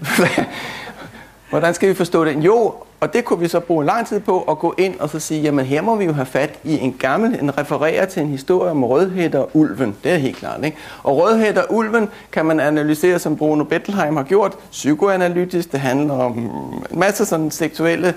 Hvordan 1.50 1.74
skal 1.74 1.88
vi 1.88 1.94
forstå 1.94 2.24
det? 2.24 2.36
Jo, 2.44 2.74
og 3.02 3.12
det 3.12 3.24
kunne 3.24 3.40
vi 3.40 3.48
så 3.48 3.60
bruge 3.60 3.84
lang 3.84 4.06
tid 4.06 4.20
på 4.20 4.42
at 4.42 4.58
gå 4.58 4.74
ind 4.78 5.00
og 5.00 5.10
så 5.10 5.18
sige, 5.18 5.40
jamen 5.42 5.64
her 5.64 5.82
må 5.82 5.96
vi 5.96 6.04
jo 6.04 6.12
have 6.12 6.26
fat 6.26 6.58
i 6.64 6.78
en 6.78 6.96
gammel, 6.98 7.38
en 7.40 7.58
refererer 7.58 8.06
til 8.06 8.22
en 8.22 8.28
historie 8.28 8.70
om 8.70 8.84
rødhætter 8.84 9.38
og 9.38 9.50
ulven. 9.52 9.96
Det 10.04 10.12
er 10.12 10.16
helt 10.16 10.36
klart, 10.36 10.64
ikke? 10.64 10.76
Og 11.02 11.16
rødhætter 11.16 11.62
og 11.62 11.74
ulven 11.74 12.08
kan 12.32 12.46
man 12.46 12.60
analysere, 12.60 13.18
som 13.18 13.36
Bruno 13.36 13.64
Bettelheim 13.64 14.16
har 14.16 14.22
gjort, 14.22 14.56
psykoanalytisk. 14.70 15.72
Det 15.72 15.80
handler 15.80 16.14
om 16.14 16.38
en 16.38 16.50
masse 16.90 17.26
sådan 17.26 17.50
seksuelle 17.50 18.14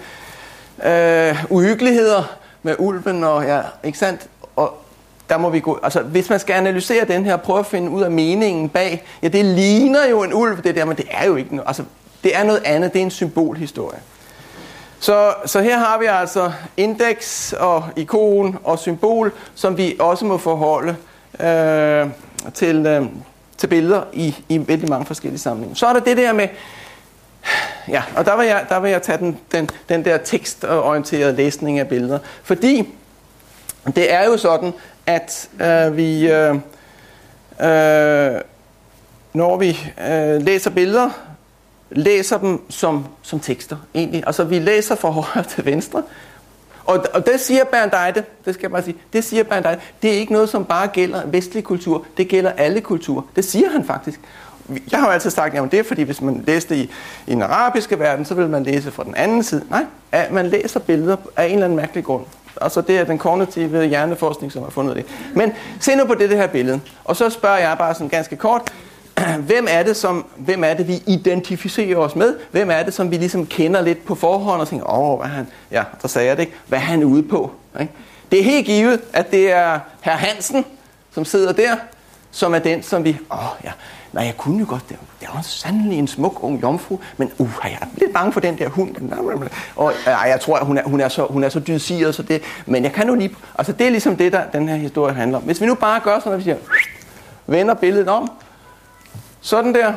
øh, 0.85 1.45
uhyggeligheder 1.49 2.37
med 2.63 2.75
ulven, 2.79 3.23
og 3.23 3.43
ja, 3.43 3.61
ikke 3.83 3.97
sandt? 3.97 4.27
Og 4.55 4.73
der 5.29 5.37
må 5.37 5.49
vi 5.49 5.59
gå, 5.59 5.79
altså 5.83 6.01
hvis 6.01 6.29
man 6.29 6.39
skal 6.39 6.53
analysere 6.53 7.05
den 7.05 7.25
her, 7.25 7.37
prøve 7.37 7.59
at 7.59 7.65
finde 7.65 7.89
ud 7.89 8.01
af 8.01 8.11
meningen 8.11 8.69
bag, 8.69 9.05
ja 9.23 9.27
det 9.27 9.45
ligner 9.45 10.09
jo 10.09 10.23
en 10.23 10.33
ulv 10.33 10.63
det 10.63 10.75
der, 10.75 10.85
men 10.85 10.97
det 10.97 11.05
er 11.11 11.25
jo 11.25 11.35
ikke 11.35 11.55
noget, 11.55 11.67
altså 11.67 11.83
det 12.23 12.35
er 12.35 12.43
noget 12.43 12.61
andet, 12.65 12.93
det 12.93 12.99
er 12.99 13.03
en 13.03 13.11
symbolhistorie. 13.11 13.99
Så, 14.99 15.33
så 15.45 15.61
her 15.61 15.77
har 15.77 15.99
vi 15.99 16.05
altså 16.05 16.51
indeks 16.77 17.53
og 17.59 17.83
ikon 17.95 18.57
og 18.63 18.79
symbol, 18.79 19.31
som 19.55 19.77
vi 19.77 19.95
også 19.99 20.25
må 20.25 20.37
forholde 20.37 20.95
øh, 21.39 22.07
til, 22.53 22.85
øh, 22.85 23.05
til 23.57 23.67
billeder 23.67 24.03
i, 24.13 24.35
i 24.49 24.67
vældig 24.67 24.89
mange 24.89 25.05
forskellige 25.05 25.39
sammenhænge. 25.39 25.75
Så 25.75 25.87
er 25.87 25.93
der 25.93 25.99
det 25.99 26.17
der 26.17 26.33
med, 26.33 26.47
ja, 27.87 28.03
og 28.15 28.25
der 28.25 28.37
vil 28.37 28.47
jeg, 28.47 28.65
der 28.69 28.79
vil 28.79 28.91
jeg 28.91 29.01
tage 29.01 29.17
den, 29.17 29.37
den, 29.51 29.69
den 29.89 30.05
der 30.05 30.17
tekstorienterede 30.17 31.35
læsning 31.35 31.79
af 31.79 31.87
billeder. 31.87 32.19
Fordi 32.43 32.93
det 33.95 34.13
er 34.13 34.25
jo 34.25 34.37
sådan, 34.37 34.73
at 35.05 35.49
øh, 35.61 35.97
vi, 35.97 36.31
øh, 36.31 36.55
øh, 37.61 38.41
når 39.33 39.57
vi 39.57 39.91
øh, 40.09 40.41
læser 40.41 40.69
billeder, 40.69 41.09
læser 41.95 42.37
dem 42.37 42.61
som, 42.69 43.05
som 43.21 43.39
tekster, 43.39 43.77
egentlig. 43.95 44.23
Altså, 44.27 44.43
vi 44.43 44.59
læser 44.59 44.95
fra 44.95 45.09
højre 45.09 45.43
til 45.43 45.65
venstre, 45.65 46.03
og, 46.85 47.05
og 47.13 47.25
det 47.25 47.39
siger 47.39 47.63
Berndeide, 47.63 48.23
det 48.45 48.53
skal 48.53 48.63
jeg 48.63 48.71
bare 48.71 48.83
sige, 48.83 48.97
det 49.13 49.23
siger 49.23 49.43
Berndeide, 49.43 49.79
det 50.01 50.09
er 50.09 50.17
ikke 50.17 50.33
noget, 50.33 50.49
som 50.49 50.65
bare 50.65 50.87
gælder 50.87 51.25
vestlig 51.25 51.63
kultur, 51.63 52.05
det 52.17 52.27
gælder 52.27 52.51
alle 52.51 52.81
kulturer. 52.81 53.21
Det 53.35 53.45
siger 53.45 53.69
han 53.69 53.85
faktisk. 53.85 54.19
Jeg 54.91 54.99
har 54.99 55.07
jo 55.07 55.13
altid 55.13 55.29
sagt, 55.29 55.55
at 55.55 55.71
det 55.71 55.79
er 55.79 55.83
fordi, 55.83 56.01
hvis 56.01 56.21
man 56.21 56.43
læste 56.47 56.77
i, 56.77 56.89
i 57.27 57.31
den 57.31 57.41
arabiske 57.41 57.99
verden, 57.99 58.25
så 58.25 58.33
vil 58.33 58.49
man 58.49 58.63
læse 58.63 58.91
fra 58.91 59.03
den 59.03 59.15
anden 59.15 59.43
side. 59.43 59.63
Nej, 59.69 59.85
at 60.11 60.31
man 60.31 60.47
læser 60.47 60.79
billeder 60.79 61.17
af 61.35 61.45
en 61.45 61.51
eller 61.51 61.65
anden 61.65 61.77
mærkelig 61.77 62.03
grund. 62.03 62.25
Altså 62.61 62.81
det 62.81 62.97
er 62.97 63.03
den 63.03 63.17
kognitive 63.17 63.85
hjerneforskning, 63.85 64.51
som 64.51 64.63
har 64.63 64.69
fundet 64.69 64.95
det. 64.95 65.05
Men 65.33 65.51
se 65.79 65.95
nu 65.95 66.05
på 66.05 66.13
det, 66.13 66.29
det 66.29 66.37
her 66.37 66.47
billede. 66.47 66.79
Og 67.03 67.15
så 67.15 67.29
spørger 67.29 67.57
jeg 67.57 67.77
bare 67.77 67.93
sådan 67.93 68.09
ganske 68.09 68.35
kort, 68.35 68.73
hvem 69.49 69.67
er 69.69 69.83
det, 69.83 69.97
som, 69.97 70.25
hvem 70.37 70.63
er 70.63 70.73
det, 70.73 70.87
vi 70.87 71.03
identificerer 71.07 71.97
os 71.97 72.15
med? 72.15 72.35
Hvem 72.51 72.71
er 72.71 72.83
det, 72.83 72.93
som 72.93 73.11
vi 73.11 73.17
ligesom 73.17 73.45
kender 73.45 73.81
lidt 73.81 74.05
på 74.05 74.15
forhånd 74.15 74.61
og 74.61 74.67
tænker, 74.67 74.99
åh, 74.99 75.19
hvad 75.19 75.29
han, 75.29 75.47
ja, 75.71 75.83
der 76.01 76.07
sagde 76.07 76.27
jeg 76.27 76.37
det 76.37 76.43
ikke, 76.43 76.53
hvad 76.67 76.79
er 76.79 76.83
han 76.83 77.03
ude 77.03 77.23
på? 77.23 77.51
Ikke? 77.79 77.93
Det 78.31 78.39
er 78.39 78.43
helt 78.43 78.65
givet, 78.65 79.01
at 79.13 79.31
det 79.31 79.51
er 79.51 79.79
herr 80.01 80.17
Hansen, 80.17 80.65
som 81.11 81.25
sidder 81.25 81.53
der, 81.53 81.75
som 82.31 82.55
er 82.55 82.59
den, 82.59 82.83
som 82.83 83.03
vi, 83.03 83.17
åh 83.31 83.37
ja, 83.63 83.71
nej, 84.13 84.23
jeg 84.23 84.37
kunne 84.37 84.59
jo 84.59 84.65
godt, 84.69 84.89
det, 84.89 84.97
det 85.21 85.29
var 85.33 85.41
sandelig 85.41 85.99
en 85.99 86.07
smuk 86.07 86.43
ung 86.43 86.61
jomfru, 86.61 86.99
men 87.17 87.31
uh, 87.37 87.49
jeg 87.63 87.77
er 87.81 87.85
lidt 87.97 88.13
bange 88.13 88.33
for 88.33 88.39
den 88.39 88.57
der 88.57 88.69
hund. 88.69 88.95
Og 89.75 89.93
ja, 90.05 90.19
jeg 90.19 90.41
tror, 90.41 90.57
at 90.57 90.65
hun 90.65 90.77
er, 90.77 90.83
hun 90.83 91.01
er 91.01 91.09
så, 91.09 91.25
hun 91.29 91.43
er 91.43 91.49
så 91.49 91.59
dydsiget, 91.59 92.15
så 92.15 92.23
det, 92.23 92.41
men 92.65 92.83
jeg 92.83 92.93
kan 92.93 93.07
nu 93.07 93.15
lige, 93.15 93.35
altså 93.57 93.71
det 93.71 93.87
er 93.87 93.91
ligesom 93.91 94.17
det, 94.17 94.31
der 94.31 94.43
den 94.53 94.69
her 94.69 94.75
historie 94.75 95.13
handler 95.13 95.37
om. 95.37 95.43
Hvis 95.43 95.61
vi 95.61 95.65
nu 95.65 95.75
bare 95.75 95.99
gør 95.99 96.19
sådan, 96.19 96.33
at 96.33 96.37
vi 96.37 96.43
siger, 96.43 96.57
vender 97.47 97.73
billedet 97.73 98.07
om, 98.07 98.31
sådan 99.45 99.75
der. 99.75 99.93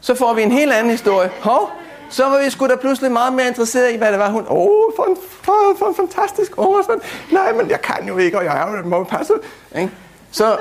Så 0.00 0.14
får 0.14 0.34
vi 0.34 0.42
en 0.42 0.50
helt 0.50 0.72
anden 0.72 0.90
historie. 0.90 1.30
Hov, 1.40 1.70
så 2.10 2.24
var 2.28 2.44
vi 2.44 2.50
sgu 2.50 2.66
da 2.66 2.76
pludselig 2.76 3.12
meget 3.12 3.32
mere 3.32 3.46
interesseret 3.48 3.92
i, 3.92 3.96
hvad 3.96 4.10
det 4.10 4.18
var. 4.18 4.30
Hun, 4.30 4.44
åh, 4.48 4.56
oh, 4.56 4.92
for 4.96 5.04
en, 5.04 5.16
for, 5.42 5.52
for 5.78 5.86
en 5.86 5.94
fantastisk 5.94 6.58
oversvand. 6.58 7.00
Nej, 7.32 7.52
men 7.52 7.70
jeg 7.70 7.80
kan 7.80 8.08
jo 8.08 8.18
ikke, 8.18 8.38
og 8.38 8.44
jeg 8.44 8.58
er 8.58 8.76
jo 8.76 8.88
må 8.88 9.04
passe. 9.04 9.32
Ikke? 9.76 9.90
Så, 10.30 10.56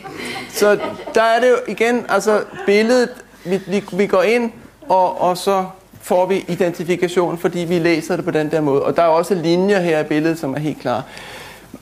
så 0.60 0.78
der 1.14 1.22
er 1.22 1.40
det 1.40 1.50
jo 1.50 1.56
igen, 1.68 2.06
altså 2.08 2.44
billedet, 2.66 3.10
vi, 3.44 3.60
vi, 3.66 3.84
vi 3.92 4.06
går 4.06 4.22
ind, 4.22 4.52
og, 4.88 5.20
og 5.20 5.38
så 5.38 5.66
får 6.02 6.26
vi 6.26 6.44
identifikation, 6.48 7.38
fordi 7.38 7.58
vi 7.58 7.78
læser 7.78 8.16
det 8.16 8.24
på 8.24 8.30
den 8.30 8.50
der 8.50 8.60
måde. 8.60 8.82
Og 8.82 8.96
der 8.96 9.02
er 9.02 9.06
også 9.06 9.34
linjer 9.34 9.80
her 9.80 10.00
i 10.00 10.04
billedet, 10.04 10.38
som 10.38 10.54
er 10.54 10.58
helt 10.58 10.80
klare. 10.80 11.02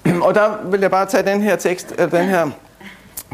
Og 0.27 0.35
der 0.35 0.51
vil 0.65 0.81
jeg 0.81 0.91
bare 0.91 1.07
tage 1.07 1.23
den 1.23 1.43
her 1.43 1.57
tekst, 1.57 1.93
eller 1.99 2.19
den 2.19 2.29
her 2.29 2.51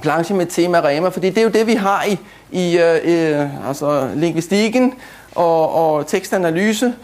planche 0.00 0.34
med 0.34 0.46
tema 0.46 0.80
rema, 0.80 1.08
fordi 1.08 1.30
det 1.30 1.38
er 1.38 1.42
jo 1.42 1.48
det, 1.48 1.66
vi 1.66 1.74
har 1.74 2.04
i, 2.04 2.18
i 2.50 2.78
øh, 2.78 3.00
øh, 3.04 3.68
altså 3.68 4.10
linguistikken 4.14 4.94
og, 5.34 5.74
og 5.74 6.06
tekstanalyse, 6.06 6.94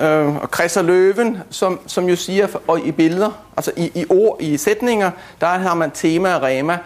øh, 0.00 0.36
og 0.36 0.48
Chris 0.54 0.76
og 0.76 0.84
Løven, 0.84 1.38
som, 1.50 1.80
som 1.86 2.08
jo 2.08 2.16
siger, 2.16 2.46
og 2.66 2.80
i 2.80 2.92
billeder, 2.92 3.30
altså 3.56 3.72
i, 3.76 3.90
i 3.94 4.06
ord, 4.10 4.36
i 4.40 4.56
sætninger, 4.56 5.10
der 5.40 5.46
har 5.46 5.74
man 5.74 5.90
tema 5.90 6.34
og 6.34 6.42
rema. 6.42 6.78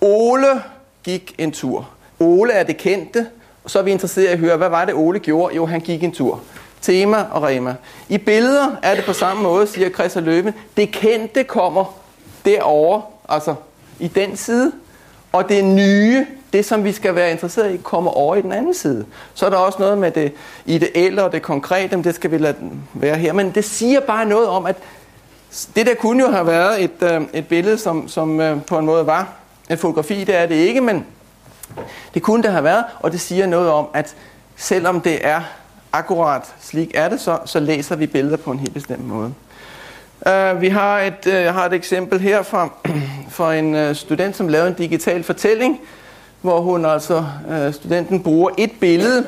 Ole 0.00 0.62
gik 1.04 1.34
en 1.38 1.52
tur. 1.52 1.88
Ole 2.20 2.52
er 2.52 2.62
det 2.62 2.76
kendte, 2.76 3.26
og 3.64 3.70
så 3.70 3.78
er 3.78 3.82
vi 3.82 3.90
interesseret 3.90 4.24
i 4.24 4.28
at 4.28 4.38
høre, 4.38 4.56
hvad 4.56 4.68
var 4.68 4.84
det 4.84 4.94
Ole 4.94 5.18
gjorde? 5.18 5.56
Jo, 5.56 5.66
han 5.66 5.80
gik 5.80 6.02
en 6.02 6.12
tur. 6.12 6.40
Tema 6.84 7.24
og 7.30 7.42
Rema. 7.42 7.74
I 8.08 8.18
billeder 8.18 8.76
er 8.82 8.94
det 8.94 9.04
på 9.04 9.12
samme 9.12 9.42
måde, 9.42 9.66
siger 9.66 9.90
Chris 9.90 10.16
og 10.16 10.22
Løven. 10.22 10.54
Det 10.76 10.90
kendte 10.90 11.44
kommer 11.44 11.84
derovre, 12.44 13.02
altså 13.28 13.54
i 13.98 14.08
den 14.08 14.36
side, 14.36 14.72
og 15.34 15.48
det 15.48 15.64
nye, 15.64 16.26
det 16.52 16.64
som 16.64 16.84
vi 16.84 16.92
skal 16.92 17.14
være 17.14 17.30
interesseret 17.30 17.74
i, 17.74 17.76
kommer 17.76 18.10
over 18.10 18.36
i 18.36 18.42
den 18.42 18.52
anden 18.52 18.74
side. 18.74 19.06
Så 19.34 19.46
er 19.46 19.50
der 19.50 19.56
også 19.56 19.78
noget 19.78 19.98
med 19.98 20.10
det 20.10 20.32
ideelle 20.66 21.24
og 21.24 21.32
det 21.32 21.42
konkrete, 21.42 21.96
men 21.96 22.04
det 22.04 22.14
skal 22.14 22.30
vi 22.30 22.38
lade 22.38 22.56
være 22.94 23.16
her. 23.16 23.32
Men 23.32 23.50
det 23.50 23.64
siger 23.64 24.00
bare 24.00 24.26
noget 24.26 24.48
om, 24.48 24.66
at 24.66 24.76
det 25.76 25.86
der 25.86 25.94
kunne 25.94 26.24
jo 26.24 26.30
have 26.30 26.46
været 26.46 26.84
et, 26.84 27.02
øh, 27.02 27.22
et 27.32 27.48
billede, 27.48 27.78
som, 27.78 28.08
som 28.08 28.40
øh, 28.40 28.64
på 28.64 28.78
en 28.78 28.86
måde 28.86 29.06
var 29.06 29.32
et 29.70 29.78
fotografi, 29.78 30.24
det 30.24 30.36
er 30.36 30.46
det 30.46 30.54
ikke, 30.54 30.80
men 30.80 31.06
det 32.14 32.22
kunne 32.22 32.42
det 32.42 32.50
have 32.50 32.64
været, 32.64 32.84
og 33.00 33.12
det 33.12 33.20
siger 33.20 33.46
noget 33.46 33.70
om, 33.70 33.86
at 33.94 34.14
selvom 34.56 35.00
det 35.00 35.26
er 35.26 35.40
akkurat 35.92 36.42
slik 36.60 36.90
er 36.94 37.08
det, 37.08 37.20
så, 37.20 37.38
så 37.44 37.60
læser 37.60 37.96
vi 37.96 38.06
billeder 38.06 38.36
på 38.36 38.50
en 38.50 38.58
helt 38.58 38.74
bestemt 38.74 39.06
måde. 39.08 39.34
Uh, 40.26 40.60
vi 40.60 40.68
har 40.68 41.00
et, 41.00 41.26
uh, 41.26 41.32
jeg 41.32 41.52
har 41.52 41.66
et 41.66 41.72
eksempel 41.72 42.20
her 42.20 42.42
fra, 42.42 42.68
fra 43.36 43.54
en 43.54 43.74
uh, 43.74 43.94
student, 43.94 44.36
som 44.36 44.48
lavede 44.48 44.68
en 44.68 44.74
digital 44.74 45.22
fortælling, 45.22 45.80
hvor 46.40 46.60
hun 46.60 46.84
altså, 46.84 47.24
uh, 47.48 47.74
studenten 47.74 48.22
bruger 48.22 48.50
et 48.58 48.70
billede 48.80 49.26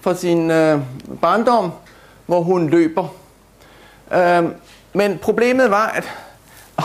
fra 0.00 0.14
sin 0.14 0.50
uh, 0.50 0.80
barndom, 1.20 1.70
hvor 2.26 2.40
hun 2.40 2.68
løber. 2.68 3.08
Uh, 4.10 4.50
men 4.92 5.18
problemet 5.18 5.70
var, 5.70 5.86
at 5.86 6.04
oh, 6.78 6.84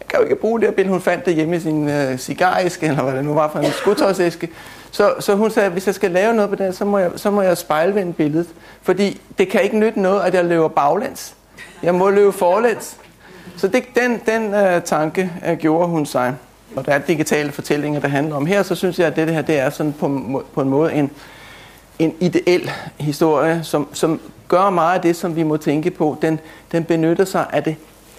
jeg 0.00 0.08
kan 0.08 0.18
jo 0.18 0.24
ikke 0.24 0.36
bruge 0.36 0.60
det 0.60 0.68
her 0.68 0.74
billede, 0.74 0.92
hun 0.92 1.02
fandt 1.02 1.26
det 1.26 1.34
hjemme 1.34 1.56
i 1.56 1.60
sin 1.60 1.88
uh, 1.88 2.16
cigaræske, 2.16 2.86
eller 2.86 3.02
hvad 3.02 3.14
det 3.14 3.24
nu 3.24 3.34
var 3.34 3.48
for 3.48 3.58
en 3.58 3.72
skudtøjsæske. 3.72 4.48
Så, 4.90 5.14
så 5.20 5.34
hun 5.34 5.50
sagde, 5.50 5.66
at 5.66 5.72
hvis 5.72 5.86
jeg 5.86 5.94
skal 5.94 6.10
lave 6.10 6.34
noget 6.34 6.50
på 6.50 6.56
det, 6.56 6.76
så 6.76 6.84
må 6.84 6.98
jeg, 6.98 7.10
så 7.16 7.30
må 7.30 7.42
jeg 7.42 7.58
spejlvende 7.58 8.12
billedet. 8.12 8.48
Fordi 8.82 9.20
det 9.38 9.48
kan 9.48 9.62
ikke 9.62 9.78
nytte 9.78 10.00
noget, 10.00 10.22
at 10.22 10.34
jeg 10.34 10.44
løber 10.44 10.68
baglæns. 10.68 11.34
Jeg 11.82 11.94
må 11.94 12.10
løbe 12.10 12.32
forlæns. 12.32 12.96
Så 13.56 13.68
det, 13.68 13.84
den, 13.94 14.20
den 14.26 14.54
uh, 14.54 14.82
tanke 14.84 15.32
uh, 15.50 15.58
gjorde 15.58 15.88
hun 15.88 16.06
sig. 16.06 16.34
Og 16.76 16.86
der 16.86 16.92
er 16.92 16.98
digitale 16.98 17.52
fortællinger, 17.52 18.00
der 18.00 18.08
handler 18.08 18.36
om 18.36 18.46
her, 18.46 18.62
så 18.62 18.74
synes 18.74 18.98
jeg, 18.98 19.06
at 19.06 19.16
det 19.16 19.34
her 19.34 19.42
det 19.42 19.58
er 19.58 19.70
sådan 19.70 19.92
på, 19.92 20.42
på 20.54 20.60
en 20.60 20.68
måde 20.68 20.92
en, 20.92 21.10
en 21.98 22.14
ideel 22.20 22.70
historie, 22.98 23.64
som, 23.64 23.88
som 23.92 24.20
gør 24.48 24.70
meget 24.70 24.94
af 24.94 25.00
det, 25.00 25.16
som 25.16 25.36
vi 25.36 25.42
må 25.42 25.56
tænke 25.56 25.90
på. 25.90 26.16
Den, 26.22 26.40
den 26.72 26.84
benytter 26.84 27.24
sig 27.24 27.46
af 27.52 27.64
det 27.64 27.76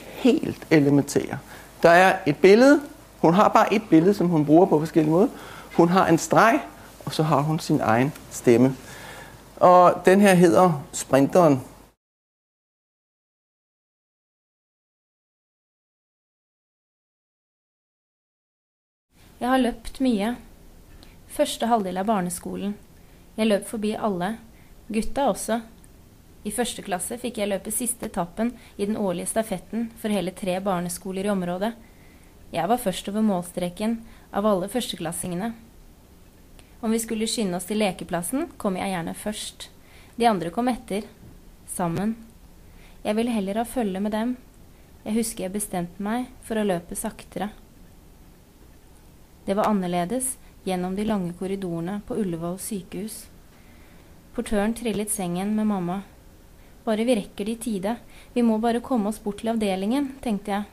helt 0.08 0.58
elementære. 0.72 1.38
Der 1.84 1.89
er 1.89 2.13
et 2.26 2.38
billede. 2.38 2.80
Hun 3.19 3.34
har 3.34 3.48
bare 3.48 3.74
et 3.74 3.82
billede, 3.89 4.13
som 4.13 4.28
hun 4.28 4.45
bruger 4.45 4.65
på 4.65 4.80
forskellige 4.80 5.12
måder. 5.12 5.28
Hun 5.76 5.89
har 5.89 6.08
en 6.08 6.17
streg, 6.17 6.60
og 7.06 7.13
så 7.13 7.24
har 7.24 7.41
hun 7.41 7.60
sin 7.60 7.80
egen 7.84 8.13
stemme. 8.32 8.76
Og 9.56 9.93
den 10.06 10.22
her 10.22 10.34
hedder 10.34 10.84
Sprinteren. 10.91 11.62
Jeg 19.39 19.47
har 19.47 19.62
løpt 19.62 20.02
mye. 20.04 20.34
Første 21.32 21.67
halvdel 21.71 22.02
av 22.02 22.10
barneskolen. 22.10 22.73
Jeg 23.38 23.47
løp 23.47 23.69
forbi 23.69 23.93
alle. 23.95 24.34
Gutta 24.91 25.30
også. 25.32 25.62
I 26.43 26.52
første 26.52 26.84
klasse 26.84 27.15
fikk 27.21 27.39
jeg 27.39 27.47
løpe 27.47 27.71
siste 27.71 28.10
etappen 28.10 28.52
i 28.75 28.84
den 28.89 28.97
årlige 28.99 29.30
stafetten 29.32 29.86
for 30.02 30.12
hele 30.12 30.34
tre 30.36 30.58
barneskoler 30.63 31.30
i 31.30 31.32
området. 31.32 31.69
Jeg 32.52 32.67
var 32.67 32.82
først 32.84 33.08
over 33.13 33.23
målstreken 33.23 33.95
av 34.36 34.49
alle 34.49 34.67
førsteklassingene. 34.73 35.54
Om 36.84 36.91
vi 36.91 36.99
skulle 36.99 37.28
skynde 37.32 37.62
oss 37.62 37.69
til 37.69 37.80
lekeplassen, 37.80 38.49
kom 38.60 38.75
jeg 38.75 38.91
gjerne 38.91 39.15
først. 39.15 39.69
De 40.19 40.28
andre 40.28 40.52
kom 40.52 40.67
etter. 40.67 41.08
Sammen. 41.69 42.17
Jeg 43.08 43.15
ville 43.15 43.32
heller 43.39 43.63
ha 43.63 43.67
følge 43.67 44.04
med 44.04 44.12
dem. 44.12 44.36
Jeg 45.08 45.15
husker 45.21 45.47
jeg 45.47 45.56
bestemte 45.56 46.04
meg 46.04 46.28
for 46.43 46.60
å 46.60 46.67
løpe 46.67 46.99
saktere. 46.99 47.54
Det 49.50 49.56
var 49.56 49.66
annerledes 49.66 50.38
gjennom 50.64 50.96
de 50.96 51.04
lange 51.10 51.34
korridorene 51.34 52.02
på 52.08 52.14
Ullevål 52.22 52.60
sykehus. 52.62 53.24
Portøren 54.36 54.76
trillet 54.78 55.10
sengen 55.10 55.56
med 55.58 55.66
mamma. 55.66 55.96
Bare 56.86 57.02
vi 57.08 57.16
rekker 57.18 57.50
det 57.50 57.56
i 57.56 57.62
tide. 57.64 57.96
Vi 58.36 58.44
må 58.46 58.60
bare 58.62 58.84
komme 58.86 59.10
oss 59.10 59.18
bort 59.24 59.42
til 59.42 59.50
avdelingen, 59.50 60.12
tenkte 60.22 60.54
jeg. 60.54 60.70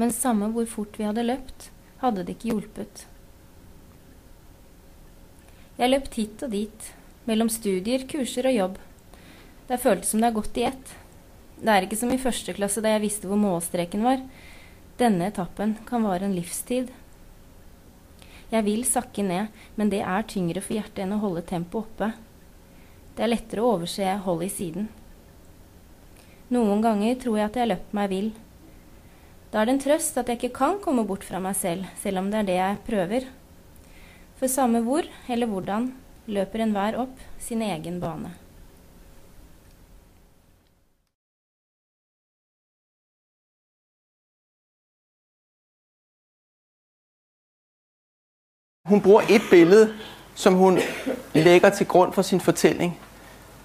Men 0.00 0.16
samme 0.16 0.48
hvor 0.56 0.64
fort 0.72 0.96
vi 0.96 1.04
hadde 1.04 1.26
løpt, 1.28 1.68
hadde 2.00 2.24
det 2.24 2.38
ikke 2.38 2.54
hjulpet. 2.54 3.04
Jeg 5.76 5.92
løp 5.92 6.10
hit 6.16 6.48
og 6.48 6.56
dit, 6.56 6.90
mellom 7.28 7.52
studier, 7.52 8.08
kurser 8.08 8.48
og 8.48 8.60
jobb. 8.62 8.82
Det 9.68 9.82
føltes 9.84 10.16
som 10.16 10.24
det 10.24 10.32
har 10.32 10.40
gått 10.40 10.64
i 10.64 10.68
ett. 10.72 10.98
Det 11.60 11.76
er 11.76 11.84
ikke 11.84 12.00
som 12.06 12.08
i 12.08 12.22
første 12.24 12.56
klasse 12.56 12.80
da 12.80 12.96
jeg 12.96 13.04
visste 13.04 13.28
hvor 13.28 13.36
målstreken 13.36 14.08
var. 14.08 14.24
Denne 14.96 15.28
etappen 15.28 15.76
kan 15.84 16.08
vare 16.08 16.24
en 16.24 16.40
livstid. 16.40 16.88
Jeg 18.52 18.66
vil 18.66 18.84
sakke 18.86 19.24
ned, 19.24 19.48
men 19.76 19.90
det 19.92 20.02
er 20.04 20.28
tyngre 20.28 20.62
for 20.64 20.76
hjertet 20.76 21.04
enn 21.04 21.16
å 21.16 21.22
holde 21.22 21.44
tempoet 21.48 21.88
oppe. 21.88 22.10
Det 23.16 23.24
er 23.24 23.30
lettere 23.30 23.62
å 23.62 23.74
overse 23.76 24.16
hold 24.26 24.44
i 24.44 24.50
siden. 24.52 24.88
Noen 26.52 26.82
ganger 26.84 27.16
tror 27.22 27.38
jeg 27.38 27.48
at 27.48 27.56
jeg 27.56 27.64
har 27.64 27.72
løpt 27.72 27.96
meg 27.96 28.10
vill. 28.12 28.30
Da 29.50 29.62
er 29.62 29.68
det 29.68 29.76
en 29.76 29.82
trøst 29.86 30.18
at 30.20 30.28
jeg 30.28 30.40
ikke 30.40 30.58
kan 30.58 30.80
komme 30.82 31.06
bort 31.08 31.24
fra 31.24 31.40
meg 31.42 31.56
selv, 31.56 31.88
selv 32.02 32.20
om 32.20 32.30
det 32.30 32.42
er 32.42 32.48
det 32.50 32.60
jeg 32.60 32.80
prøver. 32.88 33.28
For 34.38 34.50
samme 34.50 34.82
hvor 34.84 35.06
eller 35.30 35.48
hvordan 35.50 35.92
løper 36.26 36.64
enhver 36.64 36.98
opp 37.04 37.20
sin 37.40 37.62
egen 37.64 38.00
bane. 38.02 38.34
Hun 48.88 49.00
bruger 49.00 49.22
et 49.28 49.42
billede, 49.50 49.92
som 50.34 50.54
hun 50.54 50.78
lægger 51.34 51.70
til 51.70 51.86
grund 51.86 52.12
for 52.12 52.22
sin 52.22 52.40
fortælling. 52.40 52.98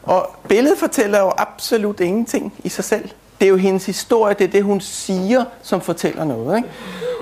Og 0.04 0.36
billedet 0.50 0.80
fortæller 0.80 1.20
jo 1.20 1.32
absolut 1.38 2.00
ingenting 2.00 2.54
i 2.64 2.70
sig 2.70 2.84
selv. 2.84 3.10
Det 3.40 3.46
er 3.46 3.50
jo 3.50 3.56
hendes 3.56 3.86
historie, 3.86 4.34
det 4.34 4.44
er 4.44 4.52
det, 4.52 4.64
hun 4.64 4.82
siger, 4.82 5.46
som 5.62 5.82
fortæller 5.82 6.24
noget. 6.24 6.58
Ikke? 6.58 6.70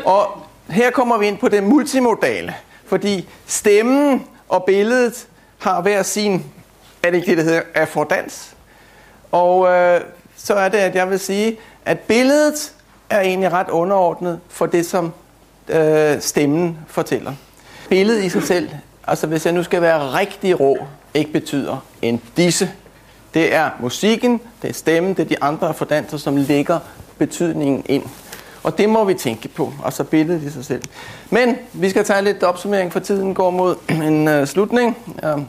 Og 0.06 0.42
her 0.70 0.92
kommer 0.92 1.18
vi 1.18 1.28
ind 1.28 1.38
på 1.38 1.48
det 1.48 1.64
multimodale, 1.64 2.56
fordi 2.86 3.30
stemmen 3.46 4.28
og 4.50 4.64
billedet 4.64 5.28
har 5.58 5.82
hver 5.82 6.04
sin, 6.04 6.46
er 7.04 7.12
det 7.12 7.18
ikke 7.18 7.30
det, 7.30 7.38
der 7.38 7.44
hedder 7.44 7.62
affordans? 7.76 8.56
Og 9.32 9.68
øh, 9.68 10.02
så 10.36 10.54
er 10.54 10.70
det, 10.70 10.78
at 10.78 10.96
jeg 10.96 11.10
vil 11.10 11.20
sige, 11.20 11.60
at 11.86 12.00
billedet 12.00 12.74
er 13.10 13.20
egentlig 13.20 13.52
ret 13.52 13.70
underordnet 13.70 14.40
for 14.50 14.66
det, 14.66 14.86
som 14.86 15.14
øh, 15.70 16.22
stemmen 16.22 16.78
fortæller 16.88 17.34
billede 17.90 18.26
i 18.26 18.30
sig 18.30 18.44
selv, 18.44 18.70
altså 19.08 19.28
hvis 19.28 19.46
jeg 19.46 19.54
nu 19.54 19.64
skal 19.64 19.82
være 19.82 20.00
rigtig 20.00 20.60
rå, 20.60 20.78
ikke 21.14 21.32
betyder 21.32 21.86
en 22.02 22.22
disse. 22.38 22.72
Det 23.34 23.54
er 23.54 23.70
musikken, 23.80 24.42
det 24.62 24.70
er 24.70 24.74
stemmen, 24.74 25.14
det 25.14 25.20
er 25.24 25.28
de 25.28 25.44
andre 25.44 25.74
fordanser, 25.74 26.18
som 26.18 26.38
lægger 26.38 26.80
betydningen 27.18 27.84
ind. 27.86 28.04
Og 28.64 28.78
det 28.78 28.90
må 28.90 29.04
vi 29.04 29.14
tænke 29.14 29.48
på, 29.48 29.74
altså 29.86 30.04
billedet 30.04 30.44
i 30.44 30.50
sig 30.50 30.66
selv. 30.66 30.82
Men 31.30 31.56
vi 31.74 31.90
skal 31.90 32.04
tage 32.04 32.22
lidt 32.22 32.44
opsummering, 32.44 32.94
for 32.94 33.00
tiden 33.00 33.34
går 33.34 33.50
mod 33.50 33.76
en 34.08 34.28
øh, 34.28 34.48
slutning. 34.48 34.98
Øhm, 35.24 35.46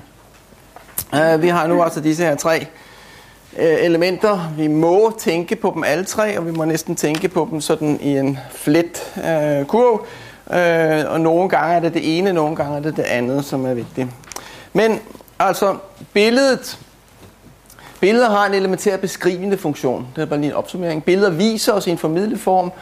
øh, 1.15 1.43
vi 1.43 1.49
har 1.49 1.67
nu 1.67 1.83
altså 1.83 2.01
disse 2.01 2.25
her 2.25 2.35
tre 2.35 2.67
øh, 3.59 3.77
elementer. 3.85 4.53
Vi 4.57 4.67
må 4.67 5.13
tænke 5.19 5.57
på 5.57 5.73
dem 5.75 5.85
alle 5.85 6.05
tre, 6.05 6.39
og 6.39 6.47
vi 6.47 6.51
må 6.51 6.65
næsten 6.65 6.97
tænke 6.97 7.29
på 7.29 7.49
dem 7.51 7.61
sådan 7.61 7.99
i 8.03 8.19
en 8.19 8.39
flet 8.51 9.13
øh, 9.17 9.67
kurv. 9.67 10.07
Øh, 10.53 11.13
og 11.13 11.21
nogle 11.21 11.49
gange 11.49 11.77
er 11.77 11.81
det 11.81 11.95
det 11.95 12.19
ene, 12.19 12.33
nogle 12.33 12.57
gange 12.57 12.77
er 12.77 12.81
det 12.81 12.97
det 12.97 13.03
andet, 13.03 13.45
som 13.45 13.67
er 13.67 13.75
vigtigt. 13.75 14.09
Men 14.73 15.01
altså, 15.39 15.77
billedet 16.13 16.79
Billeder 18.01 18.31
har 18.31 18.47
en 18.47 18.55
elementær 18.55 18.97
beskrivende 18.97 19.59
funktion. 19.59 20.07
Det 20.17 20.23
er 20.23 20.27
bare 20.27 20.41
lige 20.41 20.51
en 20.51 20.57
opsummering. 20.57 21.05
Billeder 21.05 21.31
viser 21.31 21.73
os 21.73 21.87
i 21.87 21.91
en 21.91 21.99
formidlet 21.99 22.41
form 22.41 22.73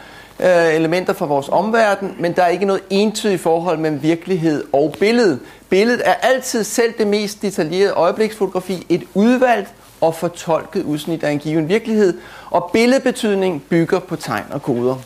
øh, 0.41 0.75
elementer 0.75 1.13
fra 1.13 1.27
vores 1.27 1.49
omverden, 1.49 2.17
men 2.19 2.33
der 2.33 2.43
er 2.43 2.49
ikke 2.49 2.65
noget 2.65 2.83
entydigt 2.91 3.41
forhold 3.41 3.79
mellem 3.79 4.03
virkelighed 4.03 4.65
og 4.73 4.95
billede. 5.01 5.39
Billedet 5.69 6.03
er 6.05 6.15
altid 6.15 6.65
selv 6.65 6.95
det 6.99 7.07
mest 7.07 7.43
detaljerede 7.43 7.93
øjebliksfotografi, 7.93 8.87
et 8.89 9.03
udvalgt 9.15 9.69
og 10.01 10.15
fortolket 10.15 10.83
udsnit 10.83 11.25
af 11.25 11.31
en 11.31 11.39
given 11.39 11.69
virkelighed, 11.69 12.19
og 12.51 12.71
billedbetydning 12.73 13.63
bygger 13.69 13.99
på 13.99 14.17
tegn 14.17 14.45
og 14.51 14.63
koder. 14.63 14.97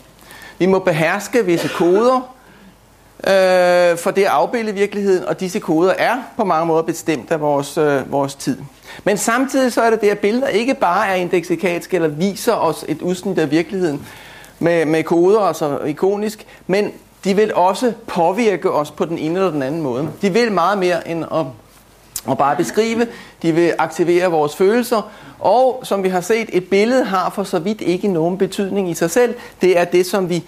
Vi 0.59 0.65
må 0.65 0.79
beherske 0.79 1.45
visse 1.45 1.67
koder, 1.67 2.33
øh, 3.27 3.97
for 3.97 4.11
det 4.11 4.21
at 4.21 4.27
afbilde 4.27 4.73
virkeligheden, 4.73 5.25
og 5.25 5.39
disse 5.39 5.59
koder 5.59 5.93
er 5.97 6.17
på 6.37 6.43
mange 6.43 6.65
måder 6.65 6.81
bestemt 6.81 7.31
af 7.31 7.41
vores, 7.41 7.77
øh, 7.77 8.11
vores 8.11 8.35
tid. 8.35 8.57
Men 9.03 9.17
samtidig 9.17 9.73
så 9.73 9.81
er 9.81 9.89
det 9.89 10.01
det, 10.01 10.09
at 10.09 10.19
billeder 10.19 10.47
ikke 10.47 10.73
bare 10.73 11.07
er 11.07 11.15
indeksikatske 11.15 11.95
eller 11.95 12.07
viser 12.07 12.53
os 12.53 12.85
et 12.87 13.01
udsnit 13.01 13.37
af 13.37 13.51
virkeligheden 13.51 14.07
med, 14.59 14.85
med 14.85 15.03
koder, 15.03 15.39
altså 15.39 15.79
ikonisk, 15.79 16.45
men 16.67 16.91
de 17.23 17.35
vil 17.35 17.53
også 17.53 17.93
påvirke 18.07 18.71
os 18.71 18.91
på 18.91 19.05
den 19.05 19.17
ene 19.17 19.39
eller 19.39 19.51
den 19.51 19.63
anden 19.63 19.81
måde. 19.81 20.09
De 20.21 20.33
vil 20.33 20.51
meget 20.51 20.77
mere 20.77 21.07
end 21.07 21.25
at, 21.31 21.45
at 22.31 22.37
bare 22.37 22.55
beskrive. 22.55 23.07
De 23.41 23.51
vil 23.51 23.73
aktivere 23.77 24.31
vores 24.31 24.55
følelser, 24.55 25.11
og 25.39 25.79
som 25.83 26.03
vi 26.03 26.09
har 26.09 26.21
set, 26.21 26.49
et 26.53 26.69
billede 26.69 27.03
har 27.03 27.29
for 27.29 27.43
så 27.43 27.59
vidt 27.59 27.81
ikke 27.81 28.07
nogen 28.07 28.37
betydning 28.37 28.89
i 28.89 28.93
sig 28.93 29.11
selv. 29.11 29.35
Det 29.61 29.77
er 29.77 29.83
det, 29.83 30.05
som 30.05 30.29
vi 30.29 30.43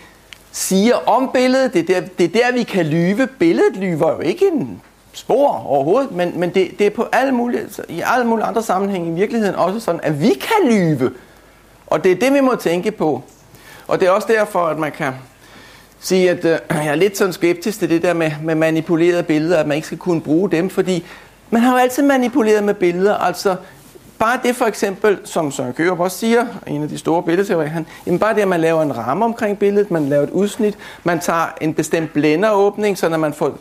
siger 0.54 0.96
om 0.96 1.30
billedet. 1.34 1.74
Det 1.74 1.90
er 1.90 2.00
der, 2.00 2.08
det 2.18 2.26
er 2.26 2.42
der 2.42 2.54
vi 2.54 2.64
kan 2.64 2.86
lyve. 2.86 3.28
Billedet 3.28 3.76
lyver 3.76 4.12
jo 4.12 4.20
ikke 4.20 4.48
en 4.48 4.82
spor 5.14 5.66
overhovedet, 5.68 6.12
men, 6.12 6.40
men 6.40 6.50
det, 6.50 6.80
det 6.80 6.88
er 6.88 6.92
på 6.92 7.08
alle 7.12 7.32
mulige, 7.32 7.62
altså, 7.62 7.82
i 7.90 8.02
alle 8.06 8.28
mulige 8.28 8.46
andre 8.46 8.64
sammenhænge 8.64 9.12
i 9.12 9.14
virkeligheden 9.14 9.56
også 9.56 9.80
sådan, 9.80 10.02
at 10.04 10.22
vi 10.22 10.30
kan 10.30 10.72
lyve. 10.72 11.12
Og 11.88 12.04
det 12.04 12.12
er 12.12 12.16
det, 12.16 12.34
vi 12.34 12.40
må 12.40 12.56
tænke 12.56 12.92
på. 12.92 13.24
Og 13.88 14.00
det 14.00 14.08
er 14.08 14.12
også 14.12 14.28
derfor, 14.32 14.60
at 14.60 14.80
man 14.80 14.92
kan 14.92 15.14
sige, 16.00 16.30
at 16.30 16.46
øh, 16.46 16.60
jeg 16.70 16.88
er 16.88 16.96
lidt 16.96 17.18
sådan 17.18 17.34
skeptisk 17.34 17.80
til 17.80 17.90
det 17.90 18.02
der 18.02 18.14
med, 18.14 18.32
med 18.44 18.56
manipulerede 18.56 19.24
billeder, 19.24 19.58
at 19.58 19.68
man 19.68 19.76
ikke 19.76 19.88
skal 19.88 19.98
kunne 19.98 20.22
bruge 20.22 20.52
dem, 20.52 20.70
fordi 20.70 21.06
man 21.50 21.62
har 21.62 21.72
jo 21.72 21.78
altid 21.78 22.04
manipuleret 22.04 22.64
med 22.64 22.74
billeder. 22.74 23.16
Altså, 23.16 23.56
bare 24.20 24.40
det 24.44 24.56
for 24.56 24.66
eksempel, 24.66 25.20
som 25.24 25.52
Søren 25.52 25.74
Kørup 25.74 26.00
også 26.00 26.18
siger, 26.18 26.46
en 26.68 26.84
af 26.84 26.90
de 26.90 26.98
store 26.98 27.24
billedteorier, 27.24 27.70
han, 27.70 27.86
jamen 28.06 28.20
bare 28.20 28.36
det, 28.36 28.42
at 28.42 28.48
man 28.48 28.62
laver 28.62 28.82
en 28.82 28.98
ramme 28.98 29.26
omkring 29.26 29.60
billedet, 29.60 29.92
man 29.92 30.10
laver 30.10 30.24
et 30.24 30.30
udsnit, 30.30 30.78
man 31.04 31.20
tager 31.20 31.46
en 31.62 31.74
bestemt 31.74 32.14
blænderåbning, 32.14 32.98
så 32.98 33.10
når 33.10 33.18
man 33.18 33.34
får 33.34 33.58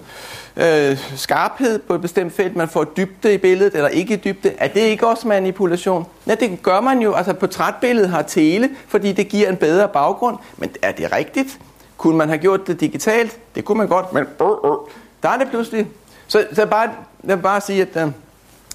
øh, 0.56 0.98
skarphed 1.16 1.78
på 1.78 1.94
et 1.94 2.00
bestemt 2.00 2.32
felt, 2.32 2.56
man 2.56 2.68
får 2.68 2.84
dybde 2.84 3.34
i 3.34 3.38
billedet, 3.38 3.74
eller 3.74 3.88
ikke 3.88 4.16
dybde, 4.16 4.52
er 4.58 4.68
det 4.68 4.80
ikke 4.80 5.06
også 5.06 5.28
manipulation? 5.28 6.06
Ja, 6.26 6.34
det 6.34 6.62
gør 6.62 6.80
man 6.80 6.98
jo. 6.98 7.14
Altså 7.14 7.32
portrætbilledet 7.32 8.10
har 8.10 8.22
tele, 8.22 8.70
fordi 8.88 9.12
det 9.12 9.28
giver 9.28 9.48
en 9.48 9.56
bedre 9.56 9.88
baggrund, 9.88 10.36
men 10.56 10.70
er 10.82 10.92
det 10.92 11.12
rigtigt? 11.12 11.58
Kunne 11.96 12.18
man 12.18 12.28
have 12.28 12.38
gjort 12.38 12.66
det 12.66 12.80
digitalt? 12.80 13.38
Det 13.54 13.64
kunne 13.64 13.78
man 13.78 13.88
godt, 13.88 14.12
men 14.12 14.22
øh, 14.22 14.48
øh, 14.48 14.76
der 15.22 15.28
er 15.28 15.38
det 15.38 15.48
pludselig. 15.50 15.86
Så, 16.26 16.46
så 16.52 16.66
bare, 16.66 16.90
jeg 17.24 17.36
vil 17.36 17.42
bare 17.42 17.60
sige, 17.60 17.82
at... 17.82 18.06
Øh, 18.06 18.12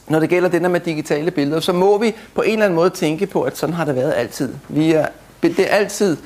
når 0.07 0.19
det 0.19 0.29
gælder 0.29 0.49
det 0.49 0.61
der 0.61 0.67
med 0.67 0.79
digitale 0.79 1.31
billeder, 1.31 1.59
så 1.59 1.73
må 1.73 1.97
vi 1.97 2.15
på 2.35 2.41
en 2.41 2.51
eller 2.51 2.65
anden 2.65 2.75
måde 2.75 2.89
tænke 2.89 3.25
på, 3.25 3.41
at 3.41 3.57
sådan 3.57 3.75
har 3.75 3.85
det 3.85 3.95
været 3.95 4.13
altid. 4.15 4.53
Vi 4.69 4.91
er, 4.91 5.07
det 5.43 5.59
er 5.59 5.75
altid 5.75 6.17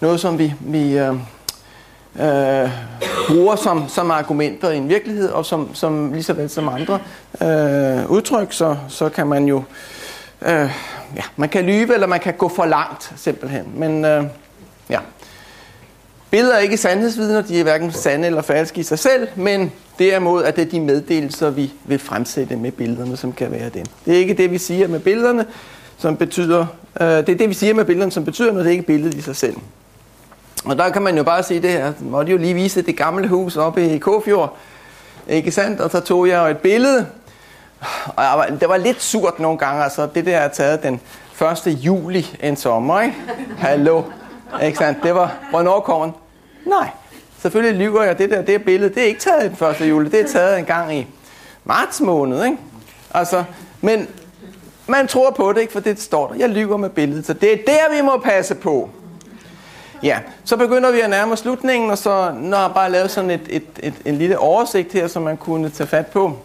noget, 0.00 0.20
som 0.20 0.38
vi, 0.38 0.54
vi 0.60 0.98
øh, 0.98 1.14
øh, 2.20 2.70
bruger 3.28 3.56
som, 3.56 3.88
som 3.88 4.10
argumenter 4.10 4.70
i 4.70 4.76
en 4.76 4.88
virkelighed, 4.88 5.28
og 5.28 5.46
som, 5.46 5.74
som 5.74 6.12
lige 6.12 6.22
så 6.22 6.32
vel 6.32 6.50
som 6.50 6.68
andre 6.68 6.98
øh, 7.42 8.10
udtryk, 8.10 8.52
så, 8.52 8.76
så 8.88 9.08
kan 9.08 9.26
man 9.26 9.44
jo 9.44 9.62
øh, 10.42 10.70
ja, 11.16 11.22
man 11.36 11.48
kan 11.48 11.64
lyve, 11.64 11.94
eller 11.94 12.06
man 12.06 12.20
kan 12.20 12.34
gå 12.34 12.48
for 12.48 12.64
langt 12.64 13.12
simpelthen. 13.16 13.72
Men 13.74 14.04
øh, 14.04 14.24
billeder 16.30 16.54
er 16.54 16.58
ikke 16.58 16.76
sandhedsvidner, 16.76 17.42
de 17.42 17.58
er 17.58 17.62
hverken 17.62 17.92
sande 17.92 18.26
eller 18.26 18.42
falske 18.42 18.80
i 18.80 18.82
sig 18.82 18.98
selv, 18.98 19.28
men 19.36 19.72
Derimod 19.98 20.42
er 20.44 20.50
det 20.50 20.72
de 20.72 20.80
meddelelser, 20.80 21.50
vi 21.50 21.72
vil 21.84 21.98
fremsætte 21.98 22.56
med 22.56 22.72
billederne, 22.72 23.16
som 23.16 23.32
kan 23.32 23.50
være 23.50 23.68
det. 23.68 23.90
Det 24.04 24.14
er 24.14 24.18
ikke 24.18 24.34
det, 24.34 24.50
vi 24.50 24.58
siger 24.58 24.88
med 24.88 25.00
billederne, 25.00 25.46
som 25.98 26.16
betyder, 26.16 26.66
øh, 27.00 27.06
det 27.08 27.28
er 27.28 27.34
det, 27.34 27.48
vi 27.48 27.54
siger 27.54 27.74
med 27.74 27.84
billederne, 27.84 28.12
som 28.12 28.24
betyder 28.24 28.50
noget, 28.52 28.64
det 28.64 28.70
er 28.70 28.72
ikke 28.72 28.86
billedet 28.86 29.14
i 29.14 29.20
sig 29.20 29.36
selv. 29.36 29.56
Og 30.64 30.78
der 30.78 30.90
kan 30.90 31.02
man 31.02 31.16
jo 31.16 31.22
bare 31.22 31.42
sige 31.42 31.62
det 31.62 31.70
her, 31.70 31.92
måtte 32.00 32.32
jo 32.32 32.38
lige 32.38 32.54
vise 32.54 32.82
det 32.82 32.96
gamle 32.96 33.28
hus 33.28 33.56
oppe 33.56 33.94
i 33.94 33.98
Kofjord, 33.98 34.56
ikke 35.28 35.50
sandt? 35.50 35.80
Og 35.80 35.90
så 35.90 36.00
tog 36.00 36.28
jeg 36.28 36.50
et 36.50 36.58
billede, 36.58 37.06
og 38.06 38.24
jeg 38.24 38.32
var, 38.36 38.46
det 38.60 38.68
var 38.68 38.76
lidt 38.76 39.02
surt 39.02 39.40
nogle 39.40 39.58
gange, 39.58 39.84
altså 39.84 40.08
det 40.14 40.26
der 40.26 40.36
er 40.36 40.48
taget 40.48 40.82
den 40.82 41.00
1. 41.66 41.66
juli 41.66 42.36
en 42.42 42.56
sommer, 42.56 43.00
ikke? 43.00 43.16
Hallo, 43.58 44.02
ikke 44.62 44.78
sandt? 44.78 45.02
Det 45.02 45.14
var, 45.14 45.34
hvornår 45.50 45.80
kommer 45.80 46.10
Nej, 46.66 46.88
Selvfølgelig 47.38 47.86
lyver 47.86 48.02
jeg, 48.02 48.18
det 48.18 48.30
der 48.30 48.42
det 48.42 48.64
billede, 48.64 48.94
det 48.94 49.02
er 49.02 49.06
ikke 49.06 49.20
taget 49.20 49.58
den 49.58 49.66
1. 49.68 49.90
juli, 49.90 50.08
det 50.08 50.20
er 50.20 50.26
taget 50.26 50.58
en 50.58 50.64
gang 50.64 50.96
i 50.96 51.06
marts 51.64 52.00
måned, 52.00 52.44
ikke? 52.44 52.56
Altså, 53.14 53.44
men 53.80 54.08
man 54.86 55.08
tror 55.08 55.30
på 55.30 55.52
det, 55.52 55.60
ikke? 55.60 55.72
For 55.72 55.80
det 55.80 56.00
står 56.00 56.28
der. 56.28 56.34
Jeg 56.34 56.48
lyver 56.48 56.76
med 56.76 56.90
billedet, 56.90 57.26
så 57.26 57.32
det 57.32 57.52
er 57.52 57.56
der, 57.66 57.96
vi 57.96 58.02
må 58.02 58.18
passe 58.18 58.54
på. 58.54 58.90
Ja, 60.02 60.18
så 60.44 60.56
begynder 60.56 60.90
vi 60.90 61.00
at 61.00 61.10
nærme 61.10 61.36
slutningen, 61.36 61.90
og 61.90 61.98
så 61.98 62.34
når 62.40 62.60
jeg 62.60 62.70
bare 62.74 62.90
lavet 62.90 63.10
sådan 63.10 63.30
et, 63.30 63.40
et, 63.48 63.66
et, 63.82 63.94
en 64.04 64.18
lille 64.18 64.38
oversigt 64.38 64.92
her, 64.92 65.06
som 65.06 65.22
man 65.22 65.36
kunne 65.36 65.70
tage 65.70 65.86
fat 65.86 66.06
på. 66.06 66.38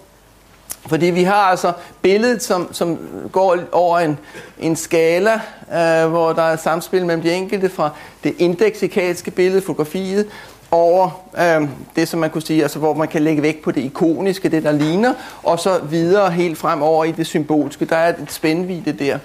Fordi 0.87 1.05
vi 1.05 1.23
har 1.23 1.33
altså 1.33 1.73
billedet, 2.01 2.43
som, 2.43 2.73
som 2.73 2.99
går 3.31 3.57
over 3.71 3.99
en, 3.99 4.19
en 4.59 4.75
skala, 4.75 5.33
øh, 5.73 6.09
hvor 6.09 6.33
der 6.33 6.41
er 6.41 6.55
samspil 6.55 7.05
mellem 7.05 7.21
de 7.21 7.33
enkelte 7.33 7.69
fra 7.69 7.89
det 8.23 8.35
indeksikalske 8.37 9.31
billede, 9.31 9.61
fotografiet, 9.61 10.27
over 10.71 11.21
øh, 11.37 11.69
det, 11.95 12.07
som 12.07 12.19
man 12.19 12.29
kunne 12.29 12.41
sige, 12.41 12.63
altså 12.63 12.79
hvor 12.79 12.93
man 12.93 13.07
kan 13.07 13.21
lægge 13.21 13.41
vægt 13.41 13.61
på 13.61 13.71
det 13.71 13.81
ikoniske, 13.81 14.49
det 14.49 14.63
der 14.63 14.71
ligner, 14.71 15.13
og 15.43 15.59
så 15.59 15.79
videre 15.79 16.31
helt 16.31 16.57
frem 16.57 16.81
over 16.81 17.05
i 17.05 17.11
det 17.11 17.27
symbolske. 17.27 17.85
Der 17.85 17.95
er 17.95 18.09
et 18.09 18.31
spændvidde 18.31 18.93
der. 18.93 19.19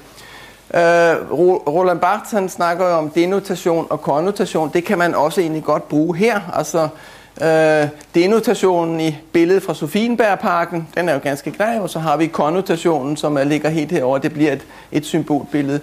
Øh, 0.74 1.32
Roland 1.66 2.00
Barthes 2.00 2.30
han 2.30 2.48
snakker 2.48 2.88
jo 2.88 2.92
om 2.92 3.10
denotation 3.10 3.86
og 3.90 4.02
konnotation. 4.02 4.70
Det 4.74 4.84
kan 4.84 4.98
man 4.98 5.14
også 5.14 5.40
egentlig 5.40 5.64
godt 5.64 5.88
bruge 5.88 6.16
her. 6.16 6.40
Altså 6.54 6.88
øh, 7.42 7.88
denotationen 8.14 9.00
i 9.00 9.18
billedet 9.32 9.62
fra 9.62 9.74
Sofienbergparken, 9.74 10.88
den 10.94 11.08
er 11.08 11.14
jo 11.14 11.20
ganske 11.22 11.50
grej, 11.50 11.78
og 11.80 11.90
så 11.90 11.98
har 11.98 12.16
vi 12.16 12.26
konnotationen, 12.26 13.16
som 13.16 13.38
ligger 13.44 13.68
helt 13.68 13.92
herover. 13.92 14.18
Det 14.18 14.32
bliver 14.32 14.52
et, 14.52 14.66
et 14.92 15.06
symbolbillede. 15.06 15.80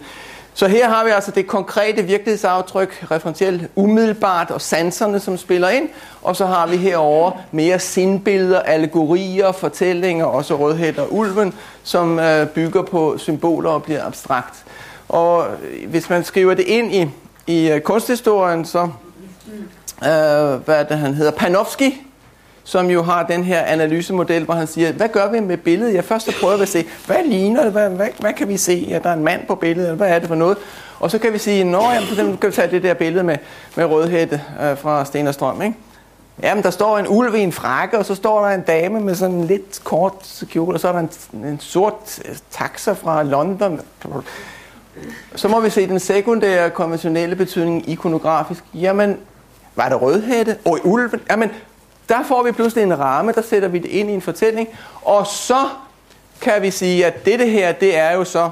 Så 0.55 0.67
her 0.67 0.89
har 0.89 1.03
vi 1.03 1.09
altså 1.09 1.31
det 1.31 1.47
konkrete 1.47 2.03
virkelighedsaftryk, 2.03 3.05
referentielt 3.11 3.69
umiddelbart, 3.75 4.51
og 4.51 4.61
sanserne, 4.61 5.19
som 5.19 5.37
spiller 5.37 5.69
ind. 5.69 5.89
Og 6.21 6.35
så 6.35 6.45
har 6.45 6.67
vi 6.67 6.77
herover 6.77 7.31
mere 7.51 7.79
sindbilleder, 7.79 8.59
allegorier, 8.59 9.51
fortællinger, 9.51 10.25
også 10.25 10.55
rødhæt 10.55 10.99
og 10.99 11.13
ulven, 11.13 11.53
som 11.83 12.19
øh, 12.19 12.47
bygger 12.47 12.81
på 12.81 13.17
symboler 13.17 13.69
og 13.69 13.83
bliver 13.83 14.05
abstrakt. 14.05 14.65
Og 15.09 15.45
hvis 15.87 16.09
man 16.09 16.23
skriver 16.23 16.53
det 16.53 16.65
ind 16.65 16.93
i, 16.95 17.09
i 17.47 17.71
øh, 17.71 17.81
kunsthistorien, 17.81 18.65
så 18.65 18.89
Mm. 19.53 20.07
øh, 20.07 20.59
hvad 20.65 20.85
det, 20.85 20.97
han 20.97 21.13
hedder, 21.13 21.31
Panofsky, 21.31 21.93
som 22.63 22.89
jo 22.89 23.03
har 23.03 23.23
den 23.23 23.43
her 23.43 23.61
analysemodel, 23.61 24.43
hvor 24.45 24.53
han 24.53 24.67
siger, 24.67 24.91
hvad 24.91 25.09
gør 25.09 25.31
vi 25.31 25.39
med 25.39 25.57
billedet? 25.57 25.93
Jeg 25.93 26.03
først 26.03 26.29
prøver 26.41 26.61
at 26.61 26.67
se, 26.67 26.85
hvad 27.05 27.17
ligner 27.25 27.63
det? 27.63 27.71
Hvad, 27.71 27.89
hvad, 27.89 28.07
hvad 28.19 28.33
kan 28.33 28.47
vi 28.47 28.57
se? 28.57 28.85
Ja, 28.89 28.99
der 28.99 29.09
er 29.09 29.13
en 29.13 29.23
mand 29.23 29.47
på 29.47 29.55
billedet, 29.55 29.87
eller 29.87 29.97
hvad 29.97 30.09
er 30.09 30.19
det 30.19 30.27
for 30.27 30.35
noget? 30.35 30.57
Og 30.99 31.11
så 31.11 31.19
kan 31.19 31.33
vi 31.33 31.37
sige, 31.37 31.63
nå, 31.63 31.81
jamen, 31.81 32.07
for 32.07 32.13
eksempel 32.13 32.37
kan 32.37 32.49
vi 32.49 32.55
tage 32.55 32.71
det 32.71 32.83
der 32.83 32.93
billede 32.93 33.23
med, 33.23 33.37
med 33.75 33.85
rødhætte 33.85 34.41
øh, 34.61 34.77
fra 34.77 35.05
Sten 35.05 35.27
og 35.27 35.33
Strøm, 35.33 35.61
ikke? 35.61 35.75
Jamen, 36.43 36.63
der 36.63 36.69
står 36.69 36.97
en 36.97 37.07
ulv 37.07 37.35
i 37.35 37.39
en 37.39 37.51
frakke, 37.51 37.97
og 37.97 38.05
så 38.05 38.15
står 38.15 38.45
der 38.45 38.55
en 38.55 38.61
dame 38.61 38.99
med 38.99 39.15
sådan 39.15 39.35
en 39.35 39.45
lidt 39.45 39.81
kort 39.83 40.43
kjole, 40.49 40.75
og 40.75 40.79
så 40.79 40.87
er 40.87 40.91
der 40.91 40.99
en, 40.99 41.09
en 41.33 41.59
sort 41.59 42.19
øh, 42.25 42.35
taxa 42.51 42.93
fra 42.93 43.23
London. 43.23 43.81
Så 45.35 45.47
må 45.47 45.59
vi 45.59 45.69
se 45.69 45.87
den 45.87 45.99
sekundære 45.99 46.69
konventionelle 46.69 47.35
betydning 47.35 47.89
ikonografisk. 47.89 48.63
Jamen, 48.73 49.17
var 49.75 49.89
det 49.89 50.01
rødhætte? 50.01 50.57
Og 50.65 50.79
ulven? 50.83 51.21
Jamen, 51.29 51.51
der 52.09 52.23
får 52.27 52.43
vi 52.43 52.51
pludselig 52.51 52.83
en 52.83 52.99
ramme, 52.99 53.31
der 53.31 53.41
sætter 53.41 53.67
vi 53.67 53.79
det 53.79 53.89
ind 53.89 54.09
i 54.09 54.13
en 54.13 54.21
fortælling, 54.21 54.67
og 55.01 55.27
så 55.27 55.65
kan 56.41 56.61
vi 56.61 56.71
sige, 56.71 57.05
at 57.05 57.25
dette 57.25 57.45
her, 57.45 57.71
det 57.71 57.97
er 57.97 58.11
jo 58.11 58.23
så 58.23 58.49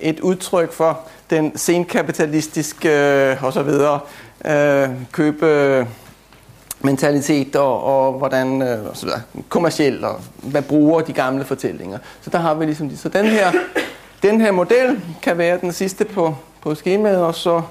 et 0.00 0.20
udtryk 0.20 0.72
for 0.72 1.00
den 1.30 1.58
senkapitalistiske 1.58 2.88
øh, 3.30 3.44
og 3.44 3.52
så 3.52 3.62
videre 3.62 4.00
øh, 4.44 4.88
købe 5.12 5.46
øh, 5.46 5.86
mentalitet 6.80 7.56
og, 7.56 7.82
og 7.84 8.12
hvordan 8.12 8.62
øh, 8.62 8.86
og 8.90 8.96
så 8.96 9.06
videre, 9.06 9.22
kommercielt 9.48 10.04
og 10.04 10.20
hvad 10.42 10.62
bruger 10.62 11.00
de 11.00 11.12
gamle 11.12 11.44
fortællinger. 11.44 11.98
Så 12.22 12.30
der 12.30 12.38
har 12.38 12.54
vi 12.54 12.64
ligesom 12.64 12.88
de. 12.88 12.96
Så 12.96 13.08
den 13.08 13.26
her, 13.26 13.52
den 14.22 14.40
her 14.40 14.52
model 14.52 15.00
kan 15.22 15.38
være 15.38 15.58
den 15.60 15.72
sidste 15.72 16.04
på, 16.04 16.36
på 16.62 16.74
skemaet, 16.74 17.22
og 17.22 17.34
så 17.34 17.62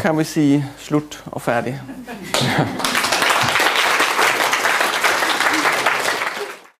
kan 0.00 0.18
vi 0.18 0.24
sige 0.24 0.66
slut 0.78 1.22
og 1.26 1.42
færdig. 1.42 1.80